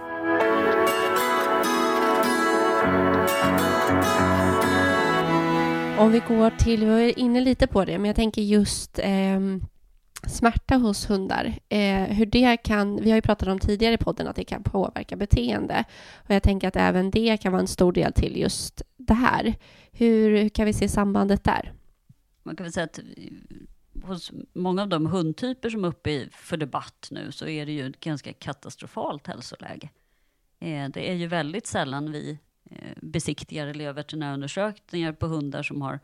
Om 5.99 6.12
vi 6.12 6.23
går 6.28 6.50
till, 6.50 6.85
vi 6.85 6.90
var 6.90 7.18
inne 7.18 7.40
lite 7.40 7.66
på 7.66 7.85
det, 7.85 7.99
men 7.99 8.04
jag 8.04 8.16
tänker 8.16 8.42
just 8.42 8.99
eh, 8.99 9.40
smärta 10.28 10.76
hos 10.76 11.11
hundar. 11.11 11.54
Eh, 11.69 12.02
hur 12.02 12.26
det 12.26 12.57
kan, 12.57 12.97
vi 12.97 13.11
har 13.11 13.16
ju 13.16 13.23
pratat 13.23 13.49
om 13.49 13.59
tidigare 13.59 13.95
i 13.95 13.99
podden 13.99 14.28
att 14.28 14.37
det 14.37 14.45
kan 14.45 14.62
påverka 14.62 15.16
beteende. 15.16 15.85
Och 16.14 16.35
jag 16.35 16.43
tänker 16.43 16.69
att 16.69 16.76
även 16.76 17.11
det 17.11 17.37
kan 17.37 17.52
vara 17.52 17.62
en 17.62 17.69
stor 17.69 17.93
del 17.93 18.12
till 18.12 18.37
just 18.37 18.83
det 18.97 19.14
här. 19.14 19.54
Hur, 19.93 20.38
hur 20.38 20.49
kan 20.49 20.66
vi 20.66 20.73
se 20.73 20.88
sambandet 20.88 21.45
där? 21.45 21.73
Man 22.43 22.57
kan 22.57 22.64
väl 22.64 22.73
säga 22.73 22.85
att 22.85 22.99
hos 24.02 24.33
många 24.52 24.83
av 24.83 24.88
de 24.88 25.07
hundtyper 25.07 25.71
som 25.71 25.85
är 25.85 25.88
uppe 25.88 26.28
för 26.31 26.57
debatt 26.57 27.09
nu 27.11 27.33
så 27.33 27.47
är 27.47 27.66
det 27.66 27.73
ju 27.73 27.90
ett 27.90 28.00
ganska 28.00 28.33
katastrofalt 28.33 29.26
hälsoläge. 29.26 29.88
Eh, 30.61 30.88
det 30.88 31.11
är 31.11 31.14
ju 31.14 31.26
väldigt 31.26 31.66
sällan 31.66 32.12
vi 32.12 32.38
eh, 32.71 32.97
besiktigar 33.02 33.66
eller 33.66 33.85
gör 33.85 33.93
veterinärundersökningar 33.93 35.12
på 35.12 35.26
hundar 35.26 35.62
som 35.62 35.83
har 35.83 36.00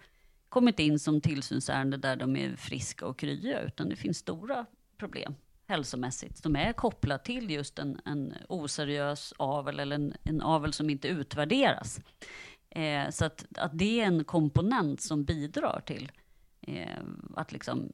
kommit 0.50 0.78
in 0.78 0.98
som 0.98 1.20
tillsynsärende 1.20 1.96
där 1.96 2.16
de 2.16 2.36
är 2.36 2.56
friska 2.56 3.06
och 3.06 3.18
krya, 3.18 3.60
utan 3.60 3.88
det 3.88 3.96
finns 3.96 4.18
stora 4.18 4.66
problem 4.96 5.34
hälsomässigt 5.70 6.38
som 6.38 6.56
är 6.56 6.72
kopplat 6.72 7.24
till 7.24 7.50
just 7.50 7.78
en, 7.78 8.00
en 8.04 8.34
oseriös 8.48 9.34
avel 9.36 9.80
eller 9.80 9.96
en, 9.96 10.14
en 10.22 10.42
avel 10.42 10.72
som 10.72 10.90
inte 10.90 11.08
utvärderas. 11.08 12.00
Eh, 12.70 13.10
så 13.10 13.24
att, 13.24 13.46
att 13.58 13.78
det 13.78 14.00
är 14.00 14.06
en 14.06 14.24
komponent 14.24 15.00
som 15.00 15.24
bidrar 15.24 15.82
till 15.86 16.12
eh, 16.60 17.02
att 17.36 17.52
liksom 17.52 17.92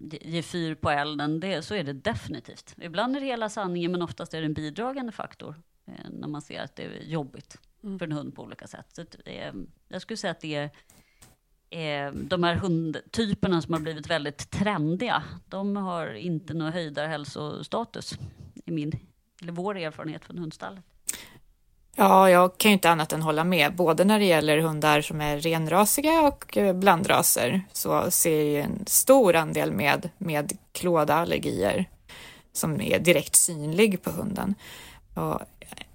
ge 0.00 0.42
fyr 0.42 0.74
på 0.74 0.90
elden, 0.90 1.40
det, 1.40 1.62
så 1.62 1.74
är 1.74 1.84
det 1.84 1.92
definitivt. 1.92 2.74
Ibland 2.78 3.16
är 3.16 3.20
det 3.20 3.26
hela 3.26 3.48
sanningen, 3.48 3.92
men 3.92 4.02
oftast 4.02 4.34
är 4.34 4.40
det 4.40 4.46
en 4.46 4.54
bidragande 4.54 5.12
faktor 5.12 5.62
eh, 5.86 6.10
när 6.10 6.28
man 6.28 6.42
ser 6.42 6.62
att 6.62 6.76
det 6.76 6.82
är 6.82 7.02
jobbigt 7.02 7.58
mm. 7.82 7.98
för 7.98 8.06
en 8.06 8.12
hund 8.12 8.34
på 8.34 8.42
olika 8.42 8.66
sätt. 8.66 8.86
Så 8.92 9.04
eh, 9.24 9.52
jag 9.88 10.02
skulle 10.02 10.16
säga 10.16 10.30
att 10.30 10.40
det 10.40 10.54
är 10.54 10.70
eh, 11.72 12.12
de 12.12 12.42
här 12.42 12.54
hundtyperna 12.54 13.62
som 13.62 13.72
har 13.72 13.80
blivit 13.80 14.10
väldigt 14.10 14.50
trendiga, 14.50 15.22
de 15.48 15.76
har 15.76 16.14
inte 16.14 16.54
någon 16.54 16.72
höjdare 16.72 17.06
hälsostatus 17.06 18.18
i 18.64 18.70
min, 18.70 18.92
eller 19.42 19.52
vår 19.52 19.76
erfarenhet 19.76 20.24
från 20.24 20.38
hundstallet. 20.38 20.84
Ja, 21.96 22.30
jag 22.30 22.58
kan 22.58 22.70
ju 22.70 22.72
inte 22.72 22.90
annat 22.90 23.12
än 23.12 23.22
hålla 23.22 23.44
med. 23.44 23.74
Både 23.74 24.04
när 24.04 24.18
det 24.18 24.24
gäller 24.24 24.58
hundar 24.58 25.00
som 25.00 25.20
är 25.20 25.38
renrasiga 25.40 26.20
och 26.20 26.56
eh, 26.56 26.74
blandraser 26.74 27.62
så 27.72 28.10
ser 28.10 28.42
jag 28.42 28.64
en 28.64 28.86
stor 28.86 29.36
andel 29.36 29.72
med, 29.72 30.08
med 30.18 30.52
klådaallergier 30.72 31.88
som 32.52 32.80
är 32.80 32.98
direkt 32.98 33.36
synlig 33.36 34.02
på 34.02 34.10
hunden. 34.10 34.54
Och 35.14 35.40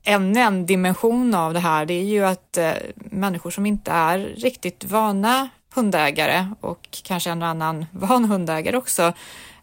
ännu 0.03 0.39
en 0.39 0.65
dimension 0.65 1.35
av 1.35 1.53
det 1.53 1.59
här, 1.59 1.85
det 1.85 1.93
är 1.93 2.03
ju 2.03 2.25
att 2.25 2.57
eh, 2.57 2.73
människor 2.95 3.51
som 3.51 3.65
inte 3.65 3.91
är 3.91 4.19
riktigt 4.19 4.83
vana 4.83 5.49
hundägare 5.77 6.47
och 6.61 6.87
kanske 7.03 7.29
en 7.29 7.43
annan 7.43 7.85
van 7.91 8.25
hundägare 8.25 8.77
också 8.77 9.13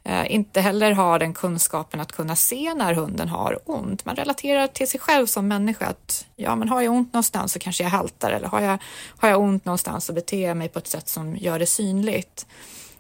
eh, 0.05 0.35
inte 0.35 0.61
heller 0.61 0.93
har 0.93 1.19
den 1.19 1.35
kunskapen 1.35 2.01
att 2.01 2.13
kunna 2.13 2.37
se 2.37 2.75
när 2.75 2.95
hunden 2.95 3.29
har 3.29 3.59
ont. 3.65 4.05
Man 4.05 4.17
relaterar 4.17 4.67
till 4.67 4.89
sig 4.89 5.01
själv 5.01 5.27
som 5.27 5.49
människa 5.49 5.87
att 5.87 6.27
ja, 6.37 6.57
men 6.57 6.69
har 6.69 6.83
jag 6.83 6.95
ont 6.95 7.13
någonstans 7.13 7.53
så 7.53 7.59
kanske 7.59 7.83
jag 7.83 7.91
haltar 7.91 8.31
eller 8.31 8.49
har 8.49 8.61
jag, 8.61 8.79
har 9.19 9.29
jag 9.29 9.41
ont 9.41 9.65
någonstans 9.65 10.05
så 10.05 10.13
beter 10.13 10.49
jag 10.49 10.57
mig 10.57 10.69
på 10.69 10.79
ett 10.79 10.89
sätt 10.89 11.09
som 11.09 11.37
gör 11.37 11.59
det 11.59 11.67
synligt. 11.67 12.47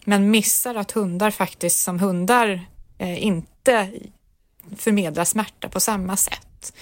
Men 0.04 0.30
missar 0.30 0.74
att 0.74 0.92
hundar 0.92 1.30
faktiskt 1.30 1.82
som 1.82 1.98
hundar 1.98 2.60
eh, 2.98 3.24
inte 3.24 3.90
förmedlar 4.76 5.24
smärta 5.24 5.68
på 5.68 5.80
samma 5.80 6.16
sätt. 6.16 6.72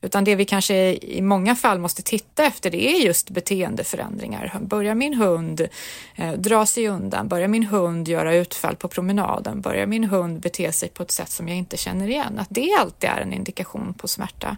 Utan 0.00 0.24
det 0.24 0.34
vi 0.34 0.44
kanske 0.44 0.94
i 0.94 1.22
många 1.22 1.54
fall 1.56 1.78
måste 1.78 2.02
titta 2.02 2.44
efter 2.44 2.70
det 2.70 2.84
är 2.84 3.04
just 3.04 3.30
beteendeförändringar. 3.30 4.58
Börjar 4.60 4.94
min 4.94 5.14
hund 5.14 5.68
eh, 6.14 6.32
dra 6.32 6.66
sig 6.66 6.88
undan? 6.88 7.28
Börjar 7.28 7.48
min 7.48 7.64
hund 7.64 8.08
göra 8.08 8.34
utfall 8.34 8.76
på 8.76 8.88
promenaden? 8.88 9.60
Börjar 9.60 9.86
min 9.86 10.04
hund 10.04 10.40
bete 10.40 10.72
sig 10.72 10.88
på 10.88 11.02
ett 11.02 11.10
sätt 11.10 11.30
som 11.30 11.48
jag 11.48 11.56
inte 11.56 11.76
känner 11.76 12.08
igen? 12.08 12.38
Att 12.38 12.48
det 12.50 12.76
alltid 12.80 13.10
är 13.10 13.20
en 13.20 13.32
indikation 13.32 13.94
på 13.94 14.08
smärta. 14.08 14.56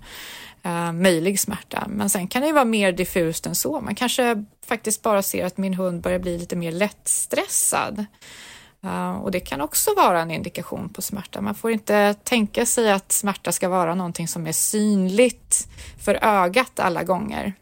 eh, 0.63 0.93
möjlig 0.93 1.41
smärta. 1.41 1.85
Men 1.89 2.11
sen 2.11 2.29
kan 2.29 2.43
det 2.43 2.53
vara 2.53 2.65
mer 2.65 2.93
diffust 2.93 3.47
än 3.47 3.55
så. 3.55 3.81
Man 3.81 3.95
kanske 3.95 4.45
faktiskt 4.67 5.03
bara 5.03 5.23
ser 5.23 5.45
att 5.45 5.57
min 5.57 5.75
hund 5.75 6.03
börjar 6.03 6.19
bli 6.19 6.39
lite 6.39 6.57
mer 6.57 6.73
lättstressad. 6.73 8.05
Och 9.23 9.31
det 9.31 9.41
kan 9.41 9.61
också 9.61 9.95
vara 9.95 10.21
en 10.21 10.31
indikation 10.31 10.89
på 10.89 11.03
smärta. 11.03 11.41
Man 11.41 11.55
får 11.55 11.71
inte 11.71 12.15
tänka 12.15 12.67
sig 12.67 12.93
att 12.93 13.13
smärta 13.13 13.53
ska 13.53 13.69
vara 13.69 13.95
någonting 13.95 14.29
som 14.29 14.47
är 14.47 14.53
synligt 14.53 15.69
för 16.05 16.25
ögat 16.25 16.81
alla 16.81 17.05
gånger. 17.05 17.53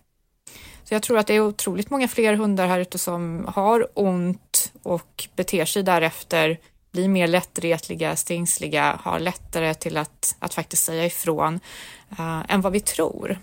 Så 0.85 0.95
jag 0.95 1.03
tror 1.03 1.19
att 1.19 1.27
det 1.27 1.35
är 1.35 1.41
otroligt 1.41 1.91
många 1.91 2.09
fler 2.09 2.35
hundar 2.35 2.67
här 2.67 2.81
ute 2.81 2.99
som 2.99 3.49
har 3.55 3.89
ont 3.95 4.73
och 4.83 5.29
beter 5.37 5.65
sig 5.65 5.83
därefter, 5.83 6.59
blir 6.93 7.09
mer 7.09 7.27
lättretliga, 7.27 8.17
stingsliga, 8.17 9.01
har 9.03 9.19
lättare 9.19 9.75
till 9.75 9.97
att, 9.97 10.37
att 10.39 10.55
faktiskt 10.55 10.85
säga 10.85 11.07
ifrån 11.07 11.61
uh, 12.19 12.43
än 12.49 12.61
vad 12.61 12.73
vi 12.73 12.81
tror. 12.81 13.39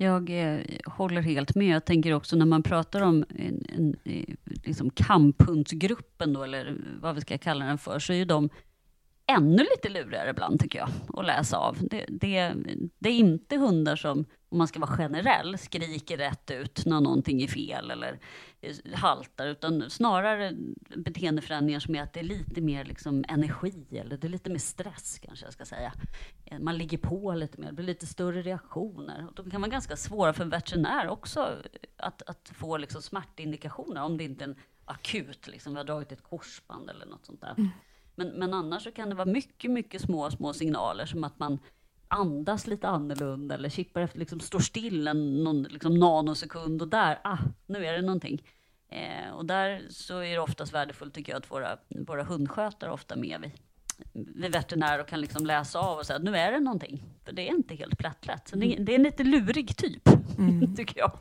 Jag 0.00 0.30
eh, 0.30 0.60
håller 0.84 1.20
helt 1.20 1.54
med. 1.54 1.74
Jag 1.74 1.84
tänker 1.84 2.12
också 2.12 2.36
när 2.36 2.46
man 2.46 2.62
pratar 2.62 3.00
om 3.00 3.24
en, 3.28 3.64
en, 3.76 3.96
eh, 4.04 4.34
liksom 4.64 4.90
kamphundsgruppen, 4.90 6.32
då, 6.32 6.42
eller 6.42 6.76
vad 7.00 7.14
vi 7.14 7.20
ska 7.20 7.38
kalla 7.38 7.64
den 7.64 7.78
för, 7.78 7.98
så 7.98 8.12
är 8.12 8.16
ju 8.16 8.24
de 8.24 8.48
ännu 9.28 9.62
lite 9.62 9.88
lurigare 9.88 10.30
ibland 10.30 10.60
tycker 10.60 10.78
jag, 10.78 10.88
att 11.14 11.26
läsa 11.26 11.56
av. 11.56 11.76
Det, 11.80 12.04
det, 12.08 12.54
det, 12.98 13.08
är 13.08 13.18
inte 13.18 13.56
hundar 13.56 13.96
som, 13.96 14.24
om 14.48 14.58
man 14.58 14.68
ska 14.68 14.80
vara 14.80 14.96
generell, 14.96 15.58
skriker 15.58 16.16
rätt 16.16 16.50
ut 16.50 16.86
när 16.86 17.00
någonting 17.00 17.42
är 17.42 17.48
fel 17.48 17.90
eller 17.90 18.18
eh, 18.60 18.74
haltar, 18.94 19.46
utan 19.46 19.90
snarare 19.90 20.52
beteendeförändringar 20.96 21.80
som 21.80 21.94
är 21.94 22.02
att 22.02 22.12
det 22.12 22.20
är 22.20 22.24
lite 22.24 22.60
mer 22.60 22.84
liksom 22.84 23.24
energi 23.28 23.84
eller 23.90 24.16
det 24.16 24.26
är 24.26 24.30
lite 24.30 24.50
mer 24.50 24.58
stress 24.58 25.18
kanske 25.22 25.46
jag 25.46 25.52
ska 25.52 25.64
säga. 25.64 25.92
Eh, 26.44 26.58
man 26.58 26.78
ligger 26.78 26.98
på 26.98 27.34
lite 27.34 27.60
mer, 27.60 27.66
det 27.66 27.74
blir 27.74 27.86
lite 27.86 28.06
större 28.06 28.42
reaktioner. 28.42 29.26
Och 29.28 29.34
de 29.34 29.50
kan 29.50 29.60
vara 29.60 29.70
ganska 29.70 29.96
svåra 29.96 30.32
för 30.32 30.44
en 30.44 30.50
veterinär 30.50 31.08
också 31.08 31.40
eh, 31.40 31.88
att, 31.96 32.22
att 32.22 32.52
få 32.54 32.76
liksom 32.76 33.02
smärtindikationer 33.02 34.02
om 34.02 34.16
det 34.16 34.24
inte 34.24 34.44
är 34.44 34.48
en 34.48 34.56
akut, 34.84 35.48
liksom, 35.48 35.72
vi 35.72 35.78
har 35.78 35.84
dragit 35.84 36.12
ett 36.12 36.22
korsband 36.22 36.90
eller 36.90 37.06
något 37.06 37.26
sånt 37.26 37.40
där. 37.40 37.54
Mm. 37.58 37.70
Men, 38.18 38.28
men 38.28 38.54
annars 38.54 38.82
så 38.82 38.90
kan 38.90 39.08
det 39.08 39.14
vara 39.14 39.26
mycket, 39.26 39.70
mycket 39.70 40.00
små, 40.00 40.30
små 40.30 40.52
signaler 40.52 41.06
som 41.06 41.24
att 41.24 41.38
man 41.38 41.58
andas 42.08 42.66
lite 42.66 42.88
annorlunda 42.88 43.54
eller 43.54 43.68
chippar 43.68 44.00
efter, 44.00 44.18
liksom 44.18 44.40
står 44.40 44.58
still 44.58 45.08
en 45.08 45.44
någon, 45.44 45.62
liksom 45.62 45.98
nanosekund 45.98 46.82
och 46.82 46.88
där, 46.88 47.18
ah, 47.24 47.38
nu 47.66 47.86
är 47.86 47.92
det 47.92 48.02
någonting. 48.02 48.42
Eh, 48.88 49.30
och 49.34 49.44
där 49.44 49.86
så 49.90 50.18
är 50.18 50.32
det 50.32 50.38
oftast 50.38 50.74
värdefullt 50.74 51.14
tycker 51.14 51.32
jag 51.32 51.38
att 51.38 51.50
våra, 51.50 51.78
våra 51.88 52.22
hundskötare 52.22 52.90
ofta 52.90 53.16
med 53.16 53.40
vid, 53.40 53.52
vid 54.12 54.52
veterinär 54.52 55.00
och 55.00 55.08
kan 55.08 55.20
liksom 55.20 55.46
läsa 55.46 55.78
av 55.78 55.98
och 55.98 56.06
säga 56.06 56.16
att 56.16 56.24
nu 56.24 56.36
är 56.36 56.52
det 56.52 56.60
någonting. 56.60 57.02
För 57.24 57.32
det 57.32 57.48
är 57.48 57.54
inte 57.54 57.74
helt 57.74 57.98
plättlätt. 57.98 58.48
Så 58.48 58.56
det, 58.56 58.76
det, 58.78 58.92
är 58.92 58.96
en 58.96 59.02
lite 59.02 59.24
lurig 59.24 59.76
typ, 59.76 60.08
mm. 60.38 60.74
tycker 60.76 60.98
jag. 60.98 61.18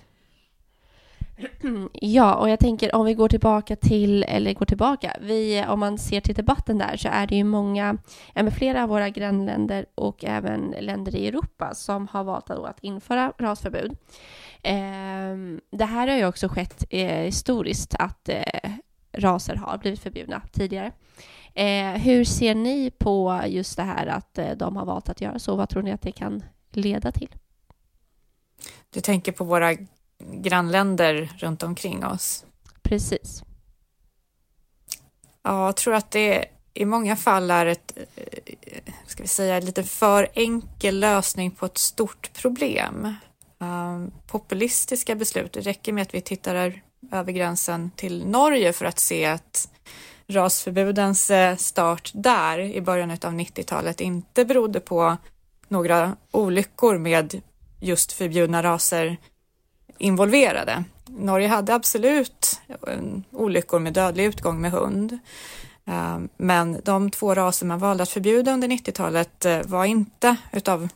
Ja, 1.93 2.36
och 2.36 2.50
jag 2.50 2.60
tänker 2.60 2.95
om 2.95 3.06
vi 3.06 3.13
går 3.13 3.30
tillbaka 3.30 3.76
till, 3.76 4.23
eller 4.23 4.54
går 4.54 4.65
tillbaka, 4.65 5.17
vi, 5.21 5.65
om 5.67 5.80
man 5.80 5.97
ser 5.97 6.21
till 6.21 6.36
debatten 6.36 6.78
där 6.78 6.97
så 6.97 7.08
är 7.12 7.28
det 7.28 7.36
ju 7.36 7.43
många, 7.43 7.97
ja, 8.34 8.52
flera 8.52 8.84
av 8.84 8.89
våra 8.89 9.10
grannländer 9.10 9.86
och 9.95 10.26
även 10.26 10.76
länder 10.80 11.15
i 11.15 11.28
Europa 11.28 11.76
som 11.76 12.08
har 12.08 12.23
valt 12.23 12.50
att 12.50 12.80
införa 12.82 13.34
rasförbud. 13.38 13.97
Eh, 14.63 15.36
det 15.71 15.86
här 15.86 16.08
har 16.08 16.17
ju 16.17 16.26
också 16.26 16.47
skett 16.47 16.84
eh, 16.89 17.08
historiskt 17.08 17.95
att 18.00 18.30
eh, 18.30 18.71
raser 19.13 19.56
har 19.56 19.78
blivit 19.78 20.00
förbjudna 20.00 20.41
tidigare. 20.52 20.91
Eh, 21.54 22.02
hur 22.02 22.23
ser 22.23 22.56
ni 22.56 22.91
på 22.91 23.41
just 23.47 23.78
det 23.78 23.84
här 23.84 24.08
att 24.08 24.38
eh, 24.38 24.52
de 24.52 24.76
har 24.76 24.86
valt 24.86 25.10
att 25.10 25.21
göra 25.21 25.39
så? 25.39 25.56
Vad 25.56 25.69
tror 25.69 25.84
ni 25.84 25.91
att 25.91 26.02
det 26.02 26.12
kan 26.12 26.43
leda 26.71 27.12
till? 27.12 27.36
Du 28.89 29.02
tänker 29.02 29.32
på 29.32 29.43
våra 29.43 29.73
grannländer 30.19 31.30
runt 31.38 31.63
omkring 31.63 32.06
oss. 32.06 32.45
Precis. 32.82 33.43
Ja, 35.43 35.65
jag 35.65 35.75
tror 35.75 35.93
att 35.93 36.12
det 36.12 36.45
i 36.73 36.86
många 36.86 37.15
fall 37.15 37.51
är 37.51 37.65
ett, 37.65 37.97
eh, 38.15 38.93
ska 39.06 39.23
vi 39.23 39.27
säga, 39.27 39.60
lite 39.60 39.84
för 39.84 40.27
enkel 40.34 40.99
lösning 40.99 41.51
på 41.51 41.65
ett 41.65 41.77
stort 41.77 42.34
problem. 42.34 43.13
Um, 43.60 44.12
populistiska 44.27 45.15
beslut, 45.15 45.53
det 45.53 45.62
räcker 45.62 45.93
med 45.93 46.01
att 46.01 46.13
vi 46.13 46.21
tittar 46.21 46.82
över 47.12 47.32
gränsen 47.32 47.91
till 47.95 48.25
Norge 48.27 48.73
för 48.73 48.86
att 48.86 48.99
se 48.99 49.25
att 49.25 49.69
rasförbudens 50.27 51.30
eh, 51.30 51.56
start 51.56 52.12
där 52.13 52.60
i 52.60 52.82
början 52.82 53.12
av 53.12 53.17
90-talet 53.17 54.01
inte 54.01 54.45
berodde 54.45 54.80
på 54.80 55.17
några 55.67 56.15
olyckor 56.32 56.97
med 56.97 57.41
just 57.80 58.12
förbjudna 58.12 58.63
raser 58.63 59.17
involverade. 59.97 60.83
Norge 61.05 61.47
hade 61.47 61.75
absolut 61.75 62.62
eh, 62.88 62.99
olyckor 63.31 63.79
med 63.79 63.93
dödlig 63.93 64.25
utgång 64.25 64.62
med 64.62 64.71
hund. 64.71 65.19
Eh, 65.86 66.19
men 66.38 66.81
de 66.83 67.10
två 67.10 67.36
raser 67.36 67.65
man 67.65 67.79
valde 67.79 68.03
att 68.03 68.10
förbjuda 68.10 68.53
under 68.53 68.67
90-talet 68.67 69.45
eh, 69.45 69.62
var 69.63 69.86
inte 69.86 70.36
utav 70.51 70.89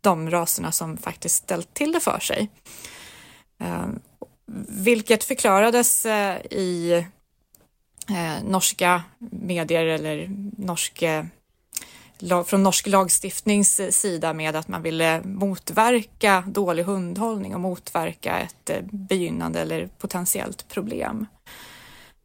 de 0.00 0.30
raserna 0.30 0.72
som 0.72 0.96
faktiskt 0.96 1.34
ställt 1.34 1.74
till 1.74 1.92
det 1.92 2.00
för 2.00 2.18
sig. 2.18 2.48
Vilket 4.68 5.24
förklarades 5.24 6.06
i 6.50 7.04
norska 8.44 9.02
medier 9.30 9.86
eller 9.86 10.28
norska 10.58 11.26
från 12.46 12.62
norsk 12.62 12.86
lagstiftnings 12.86 13.80
eh, 13.80 13.90
sida 13.90 14.32
med 14.32 14.56
att 14.56 14.68
man 14.68 14.82
ville 14.82 15.22
motverka 15.24 16.44
dålig 16.46 16.84
hundhållning 16.84 17.54
och 17.54 17.60
motverka 17.60 18.38
ett 18.38 18.70
eh, 18.70 18.76
begynnande 18.90 19.60
eller 19.60 19.86
potentiellt 19.86 20.68
problem. 20.68 21.26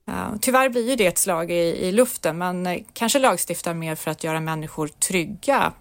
Eh, 0.08 0.36
tyvärr 0.42 0.70
blir 0.70 0.90
ju 0.90 0.96
det 0.96 1.06
ett 1.06 1.18
slag 1.18 1.52
i, 1.52 1.88
i 1.88 1.92
luften, 1.92 2.38
men 2.38 2.84
kanske 2.94 3.20
lagstiftar 3.20 3.74
mer 3.74 3.96
för 3.96 4.12
att 4.12 4.24
göra 4.24 4.40
människor 4.40 4.88
trygga 4.88 5.74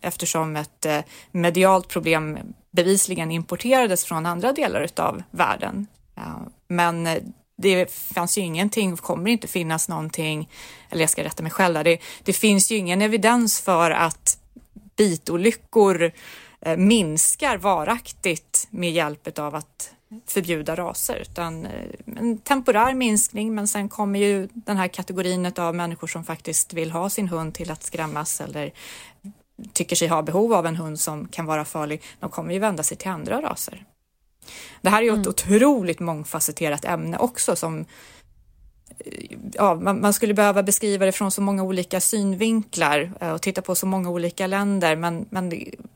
eftersom 0.00 0.56
ett 0.56 0.86
medialt 1.30 1.88
problem 1.88 2.38
bevisligen 2.70 3.30
importerades 3.30 4.04
från 4.04 4.26
andra 4.26 4.52
delar 4.52 4.86
av 4.96 5.22
världen. 5.30 5.86
Men 6.68 7.08
det 7.60 7.92
fanns 7.92 8.38
ju 8.38 8.42
ingenting, 8.42 8.96
kommer 8.96 9.30
inte 9.30 9.48
finnas 9.48 9.88
någonting, 9.88 10.48
eller 10.90 11.02
jag 11.02 11.10
ska 11.10 11.24
rätta 11.24 11.42
mig 11.42 11.52
själv 11.52 11.74
där, 11.74 11.84
det, 11.84 11.98
det 12.22 12.32
finns 12.32 12.70
ju 12.70 12.76
ingen 12.76 13.02
evidens 13.02 13.60
för 13.60 13.90
att 13.90 14.38
bitolyckor 14.96 16.12
eh, 16.60 16.76
minskar 16.76 17.58
varaktigt 17.58 18.66
med 18.70 18.92
hjälp 18.92 19.38
av 19.38 19.54
att 19.54 19.90
förbjuda 20.26 20.74
raser, 20.74 21.16
utan 21.30 21.66
eh, 21.66 21.72
en 22.16 22.38
temporär 22.38 22.94
minskning, 22.94 23.54
men 23.54 23.68
sen 23.68 23.88
kommer 23.88 24.18
ju 24.18 24.48
den 24.52 24.76
här 24.76 24.88
kategorin 24.88 25.52
av 25.56 25.74
människor 25.74 26.06
som 26.06 26.24
faktiskt 26.24 26.72
vill 26.72 26.90
ha 26.90 27.10
sin 27.10 27.28
hund 27.28 27.54
till 27.54 27.70
att 27.70 27.82
skrämmas 27.82 28.40
eller 28.40 28.72
tycker 29.72 29.96
sig 29.96 30.08
ha 30.08 30.22
behov 30.22 30.52
av 30.52 30.66
en 30.66 30.76
hund 30.76 31.00
som 31.00 31.28
kan 31.28 31.46
vara 31.46 31.64
farlig, 31.64 32.02
de 32.20 32.30
kommer 32.30 32.52
ju 32.52 32.58
vända 32.58 32.82
sig 32.82 32.96
till 32.96 33.10
andra 33.10 33.42
raser. 33.42 33.84
Det 34.82 34.90
här 34.90 34.98
är 34.98 35.02
ju 35.02 35.10
ett 35.10 35.16
mm. 35.16 35.28
otroligt 35.28 36.00
mångfacetterat 36.00 36.84
ämne 36.84 37.18
också 37.18 37.56
som 37.56 37.84
ja, 39.52 39.74
man, 39.74 40.00
man, 40.00 40.12
skulle 40.12 40.34
behöva 40.34 40.62
beskriva 40.62 41.06
det 41.06 41.12
från 41.12 41.30
så 41.30 41.42
många 41.42 41.62
olika 41.62 42.00
synvinklar 42.00 43.12
eh, 43.20 43.32
och 43.32 43.42
titta 43.42 43.62
på 43.62 43.74
så 43.74 43.86
många 43.86 44.10
olika 44.10 44.46
länder, 44.46 44.96
men, 44.96 45.26
men 45.30 45.50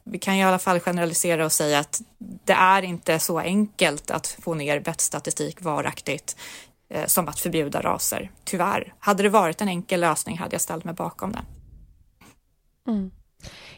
vi 0.04 0.18
kan 0.20 0.34
i 0.34 0.44
alla 0.44 0.58
fall 0.58 0.80
generalisera 0.80 1.44
och 1.44 1.52
säga 1.52 1.78
att 1.78 2.02
det 2.44 2.52
är 2.52 2.82
inte 2.82 3.18
så 3.18 3.38
enkelt 3.38 4.10
att 4.10 4.26
få 4.26 4.54
ner 4.54 4.80
bettstatistik 4.80 5.62
varaktigt 5.62 6.36
eh, 6.88 7.06
som 7.06 7.28
att 7.28 7.40
förbjuda 7.40 7.80
raser, 7.80 8.30
tyvärr. 8.44 8.94
Hade 8.98 9.22
det 9.22 9.28
varit 9.28 9.60
en 9.60 9.68
enkel 9.68 10.00
lösning 10.00 10.38
hade 10.38 10.54
jag 10.54 10.60
ställt 10.60 10.84
mig 10.84 10.94
bakom 10.94 11.32
det. 11.32 11.42
Mm. 12.90 13.10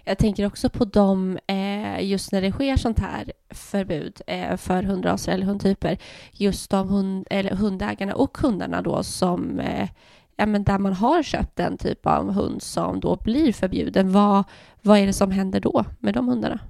Jag 0.05 0.19
tänker 0.19 0.47
också 0.47 0.71
på 0.71 0.85
dem, 0.85 1.39
eh, 1.47 2.05
just 2.11 2.33
när 2.33 2.43
det 2.43 2.53
sker 2.53 2.77
sånt 2.77 2.99
här 2.99 3.33
förbud 3.51 4.21
eh, 4.27 4.57
för 4.57 4.83
hundraser 4.83 5.33
eller 5.33 5.47
hundtyper, 5.47 5.99
just 6.33 6.71
de 6.71 6.89
hund, 6.89 7.27
eller 7.31 7.51
hundägarna 7.51 8.15
och 8.15 8.39
hundarna 8.39 8.83
då 8.83 9.03
som 9.03 9.61
eh, 9.61 9.89
ja, 10.37 10.47
men 10.47 10.65
där 10.65 10.79
man 10.79 10.93
har 10.93 11.23
köpt 11.23 11.57
den 11.57 11.79
typ 11.79 12.07
av 12.07 12.33
hund 12.33 12.63
som 12.63 13.01
då 13.01 13.17
blir 13.17 13.53
förbjuden. 13.53 14.13
Vad, 14.13 14.45
vad 14.83 14.99
är 14.99 15.07
det 15.07 15.13
som 15.13 15.31
händer 15.31 15.61
då 15.61 15.85
med 15.99 16.15
de 16.15 16.29
hundarna? 16.29 16.61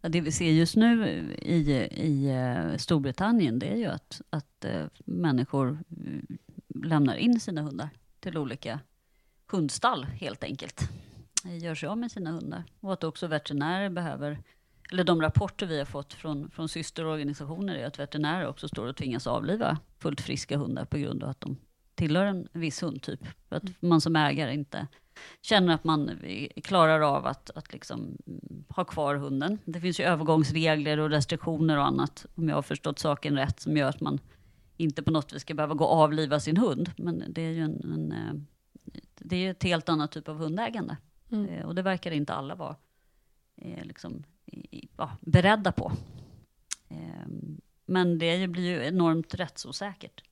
Ja, 0.00 0.08
det 0.08 0.20
vi 0.20 0.32
ser 0.32 0.50
just 0.50 0.76
nu 0.76 1.06
i, 1.42 1.72
i 1.90 2.30
eh, 2.30 2.76
Storbritannien 2.76 3.58
det 3.58 3.66
är 3.66 3.76
ju 3.76 3.86
att, 3.86 4.20
att 4.30 4.64
eh, 4.64 4.84
människor 5.04 5.68
mm, 5.68 6.26
lämnar 6.84 7.16
in 7.16 7.40
sina 7.40 7.62
hundar 7.62 7.88
till 8.20 8.38
olika 8.38 8.80
hundstall 9.50 10.04
helt 10.04 10.44
enkelt 10.44 10.90
gör 11.44 11.74
sig 11.74 11.88
av 11.88 11.98
med 11.98 12.12
sina 12.12 12.30
hundar. 12.30 12.64
Och 12.80 12.92
att 12.92 13.04
också 13.04 13.26
veterinärer 13.26 13.90
behöver, 13.90 14.42
eller 14.92 15.04
de 15.04 15.22
rapporter 15.22 15.66
vi 15.66 15.78
har 15.78 15.84
fått 15.84 16.14
från, 16.14 16.50
från 16.50 16.68
systerorganisationer 16.68 17.74
är 17.74 17.86
att 17.86 17.98
veterinärer 17.98 18.46
också 18.46 18.68
står 18.68 18.86
och 18.86 18.96
tvingas 18.96 19.26
avliva 19.26 19.78
fullt 19.98 20.20
friska 20.20 20.56
hundar 20.56 20.84
på 20.84 20.98
grund 20.98 21.22
av 21.22 21.30
att 21.30 21.40
de 21.40 21.56
tillhör 21.94 22.26
en 22.26 22.48
viss 22.52 22.82
hundtyp. 22.82 23.20
För 23.48 23.56
att 23.56 23.62
man 23.80 24.00
som 24.00 24.16
ägare 24.16 24.54
inte 24.54 24.86
känner 25.42 25.74
att 25.74 25.84
man 25.84 26.10
klarar 26.64 27.00
av 27.00 27.26
att, 27.26 27.50
att 27.50 27.72
liksom 27.72 28.16
ha 28.68 28.84
kvar 28.84 29.14
hunden. 29.14 29.58
Det 29.64 29.80
finns 29.80 30.00
ju 30.00 30.04
övergångsregler 30.04 30.98
och 30.98 31.10
restriktioner 31.10 31.78
och 31.78 31.86
annat, 31.86 32.26
om 32.34 32.48
jag 32.48 32.56
har 32.56 32.62
förstått 32.62 32.98
saken 32.98 33.36
rätt, 33.36 33.60
som 33.60 33.76
gör 33.76 33.88
att 33.88 34.00
man 34.00 34.18
inte 34.76 35.02
på 35.02 35.10
något 35.10 35.32
vis 35.32 35.42
ska 35.42 35.54
behöva 35.54 35.74
gå 35.74 35.84
och 35.84 36.00
avliva 36.00 36.40
sin 36.40 36.56
hund. 36.56 36.90
Men 36.96 37.24
det 37.28 37.42
är 37.42 37.50
ju 37.50 37.62
en, 37.62 37.92
en 37.92 38.12
eh, 38.12 38.34
det 39.18 39.36
är 39.36 39.50
ett 39.50 39.62
helt 39.62 39.88
annat 39.88 40.12
typ 40.12 40.28
av 40.28 40.36
hundägande. 40.36 40.96
Mm. 41.32 41.48
Eh, 41.48 41.66
och 41.66 41.74
det 41.74 41.82
verkar 41.82 42.10
inte 42.10 42.34
alla 42.34 42.54
vara 42.54 42.76
eh, 43.56 43.84
liksom, 43.84 44.24
ja, 44.96 45.16
beredda 45.20 45.72
på. 45.72 45.92
Eh, 46.88 47.26
men 47.86 48.18
det 48.18 48.48
blir 48.48 48.64
ju 48.64 48.84
enormt 48.86 49.34
rättsosäkert. 49.34 50.22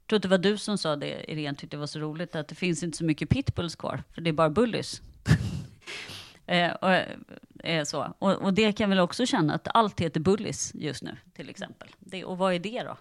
Jag 0.00 0.08
tror 0.08 0.16
att 0.16 0.22
det 0.22 0.28
var 0.28 0.38
du 0.38 0.58
som 0.58 0.78
sa 0.78 0.96
det, 0.96 1.32
Irene, 1.32 1.56
tyckte 1.56 1.76
det 1.76 1.80
var 1.80 1.86
så 1.86 1.98
roligt, 1.98 2.34
att 2.34 2.48
det 2.48 2.54
finns 2.54 2.82
inte 2.82 2.98
så 2.98 3.04
mycket 3.04 3.28
pitbulls 3.28 3.76
kvar, 3.76 4.02
för 4.10 4.20
det 4.20 4.30
är 4.30 4.32
bara 4.32 4.50
bullies. 4.50 5.02
eh, 6.46 6.72
och, 6.72 6.92
eh, 7.66 7.84
så. 7.84 8.14
Och, 8.18 8.32
och, 8.32 8.54
det 8.54 8.72
kan 8.72 8.90
väl 8.90 8.98
också 8.98 9.26
känna 9.26 9.54
att 9.54 9.68
allt 9.74 10.00
heter 10.00 10.20
bullies 10.20 10.72
just 10.74 11.02
nu, 11.02 11.16
till 11.32 11.50
exempel. 11.50 11.88
Det, 11.98 12.24
och 12.24 12.38
vad 12.38 12.54
är 12.54 12.58
det 12.58 12.82
då? 12.82 12.96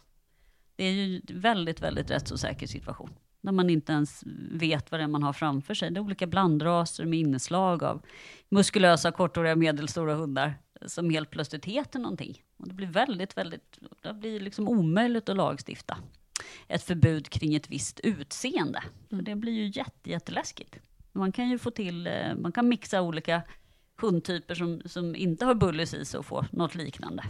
Det 0.76 0.84
är 0.84 0.92
ju 0.92 1.16
en 1.16 1.40
väldigt, 1.40 1.82
väldigt 1.82 2.12
rättsosäker 2.12 2.68
situation 2.68 3.10
när 3.44 3.52
man 3.52 3.70
inte 3.70 3.92
ens 3.92 4.24
vet 4.52 4.92
vad 4.92 5.00
det 5.00 5.04
är 5.04 5.08
man 5.08 5.24
har 5.24 5.34
framför 5.34 5.74
sig. 5.74 5.92
Det 5.92 6.00
är 6.00 6.02
olika 6.02 6.28
blandraser 6.28 7.06
med 7.06 7.20
inslag 7.20 7.84
av 7.84 8.02
muskulösa, 8.50 9.12
korthåriga, 9.12 9.56
medelstora 9.56 10.16
hundar 10.16 10.54
som 10.86 11.10
helt 11.10 11.30
plötsligt 11.30 11.66
heter 11.66 12.00
någonting. 12.00 12.44
Och 12.58 12.68
det 12.68 12.74
blir 12.74 12.88
väldigt, 12.88 13.38
väldigt, 13.38 13.80
det 14.02 14.14
blir 14.14 14.40
liksom 14.40 14.70
omöjligt 14.70 15.30
att 15.30 15.38
lagstifta 15.38 15.98
ett 16.68 16.84
förbud 16.84 17.30
kring 17.30 17.56
ett 17.56 17.70
visst 17.70 18.00
utseende. 18.00 18.84
För 19.10 19.16
mm. 19.16 19.26
det 19.26 19.36
blir 19.36 19.54
ju 19.54 19.68
jätte, 19.68 20.10
jätteläskigt. 20.10 20.76
Man 21.12 21.32
kan 21.32 21.50
ju 21.50 21.60
få 21.60 21.72
till, 21.72 22.08
eh, 22.08 22.36
man 22.36 22.52
kan 22.52 22.70
mixa 22.70 23.02
olika 23.02 23.42
hundtyper 24.02 24.56
som, 24.56 24.82
som 24.86 25.16
inte 25.16 25.46
har 25.46 25.56
bullis 25.56 25.94
i 25.94 26.06
sig 26.06 26.18
och 26.18 26.26
få 26.26 26.46
något 26.52 26.76
liknande. 26.76 27.24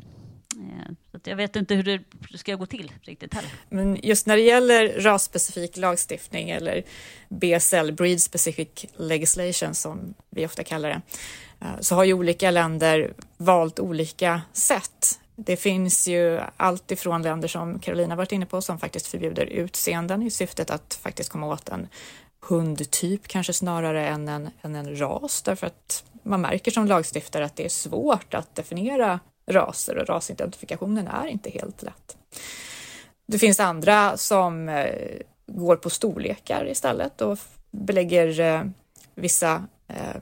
Eh, 0.57 0.91
så 1.11 1.19
jag 1.23 1.35
vet 1.35 1.55
inte 1.55 1.75
hur 1.75 1.83
det 1.83 2.37
ska 2.37 2.55
gå 2.55 2.65
till 2.65 2.91
riktigt 3.01 3.33
heller. 3.33 3.51
Men 3.69 3.99
just 4.03 4.27
när 4.27 4.35
det 4.35 4.41
gäller 4.41 4.99
rasspecifik 4.99 5.77
lagstiftning 5.77 6.49
eller 6.49 6.83
BSL, 7.29 7.91
Breed 7.91 8.21
Specific 8.21 8.85
Legislation 8.95 9.75
som 9.75 10.13
vi 10.29 10.45
ofta 10.45 10.63
kallar 10.63 10.89
det, 10.89 11.01
eh, 11.61 11.79
så 11.79 11.95
har 11.95 12.03
ju 12.03 12.13
olika 12.13 12.51
länder 12.51 13.13
valt 13.37 13.79
olika 13.79 14.41
sätt. 14.53 15.19
Det 15.35 15.55
finns 15.55 16.07
ju 16.07 16.39
allt 16.57 16.91
ifrån 16.91 17.21
länder 17.21 17.47
som 17.47 17.79
Carolina 17.79 18.15
varit 18.15 18.31
inne 18.31 18.45
på 18.45 18.61
som 18.61 18.79
faktiskt 18.79 19.07
förbjuder 19.07 19.45
utseenden 19.45 20.23
i 20.23 20.31
syftet 20.31 20.71
att 20.71 20.99
faktiskt 21.03 21.29
komma 21.29 21.47
åt 21.47 21.69
en 21.69 21.87
hundtyp 22.49 23.27
kanske 23.27 23.53
snarare 23.53 24.07
än 24.07 24.27
en, 24.27 24.49
än 24.61 24.75
en 24.75 24.99
ras 24.99 25.41
därför 25.41 25.67
att 25.67 26.03
man 26.23 26.41
märker 26.41 26.71
som 26.71 26.87
lagstiftare 26.87 27.45
att 27.45 27.55
det 27.55 27.65
är 27.65 27.69
svårt 27.69 28.33
att 28.33 28.55
definiera 28.55 29.19
raser 29.45 29.97
och 29.97 30.07
rasidentifikationen 30.07 31.07
är 31.07 31.27
inte 31.27 31.49
helt 31.49 31.81
lätt. 31.81 32.17
Det 33.25 33.39
finns 33.39 33.59
andra 33.59 34.17
som 34.17 34.69
eh, 34.69 35.21
går 35.47 35.75
på 35.75 35.89
storlekar 35.89 36.67
istället 36.69 37.21
och 37.21 37.39
belägger 37.71 38.39
eh, 38.39 38.63
vissa 39.15 39.67
eh, 39.87 40.21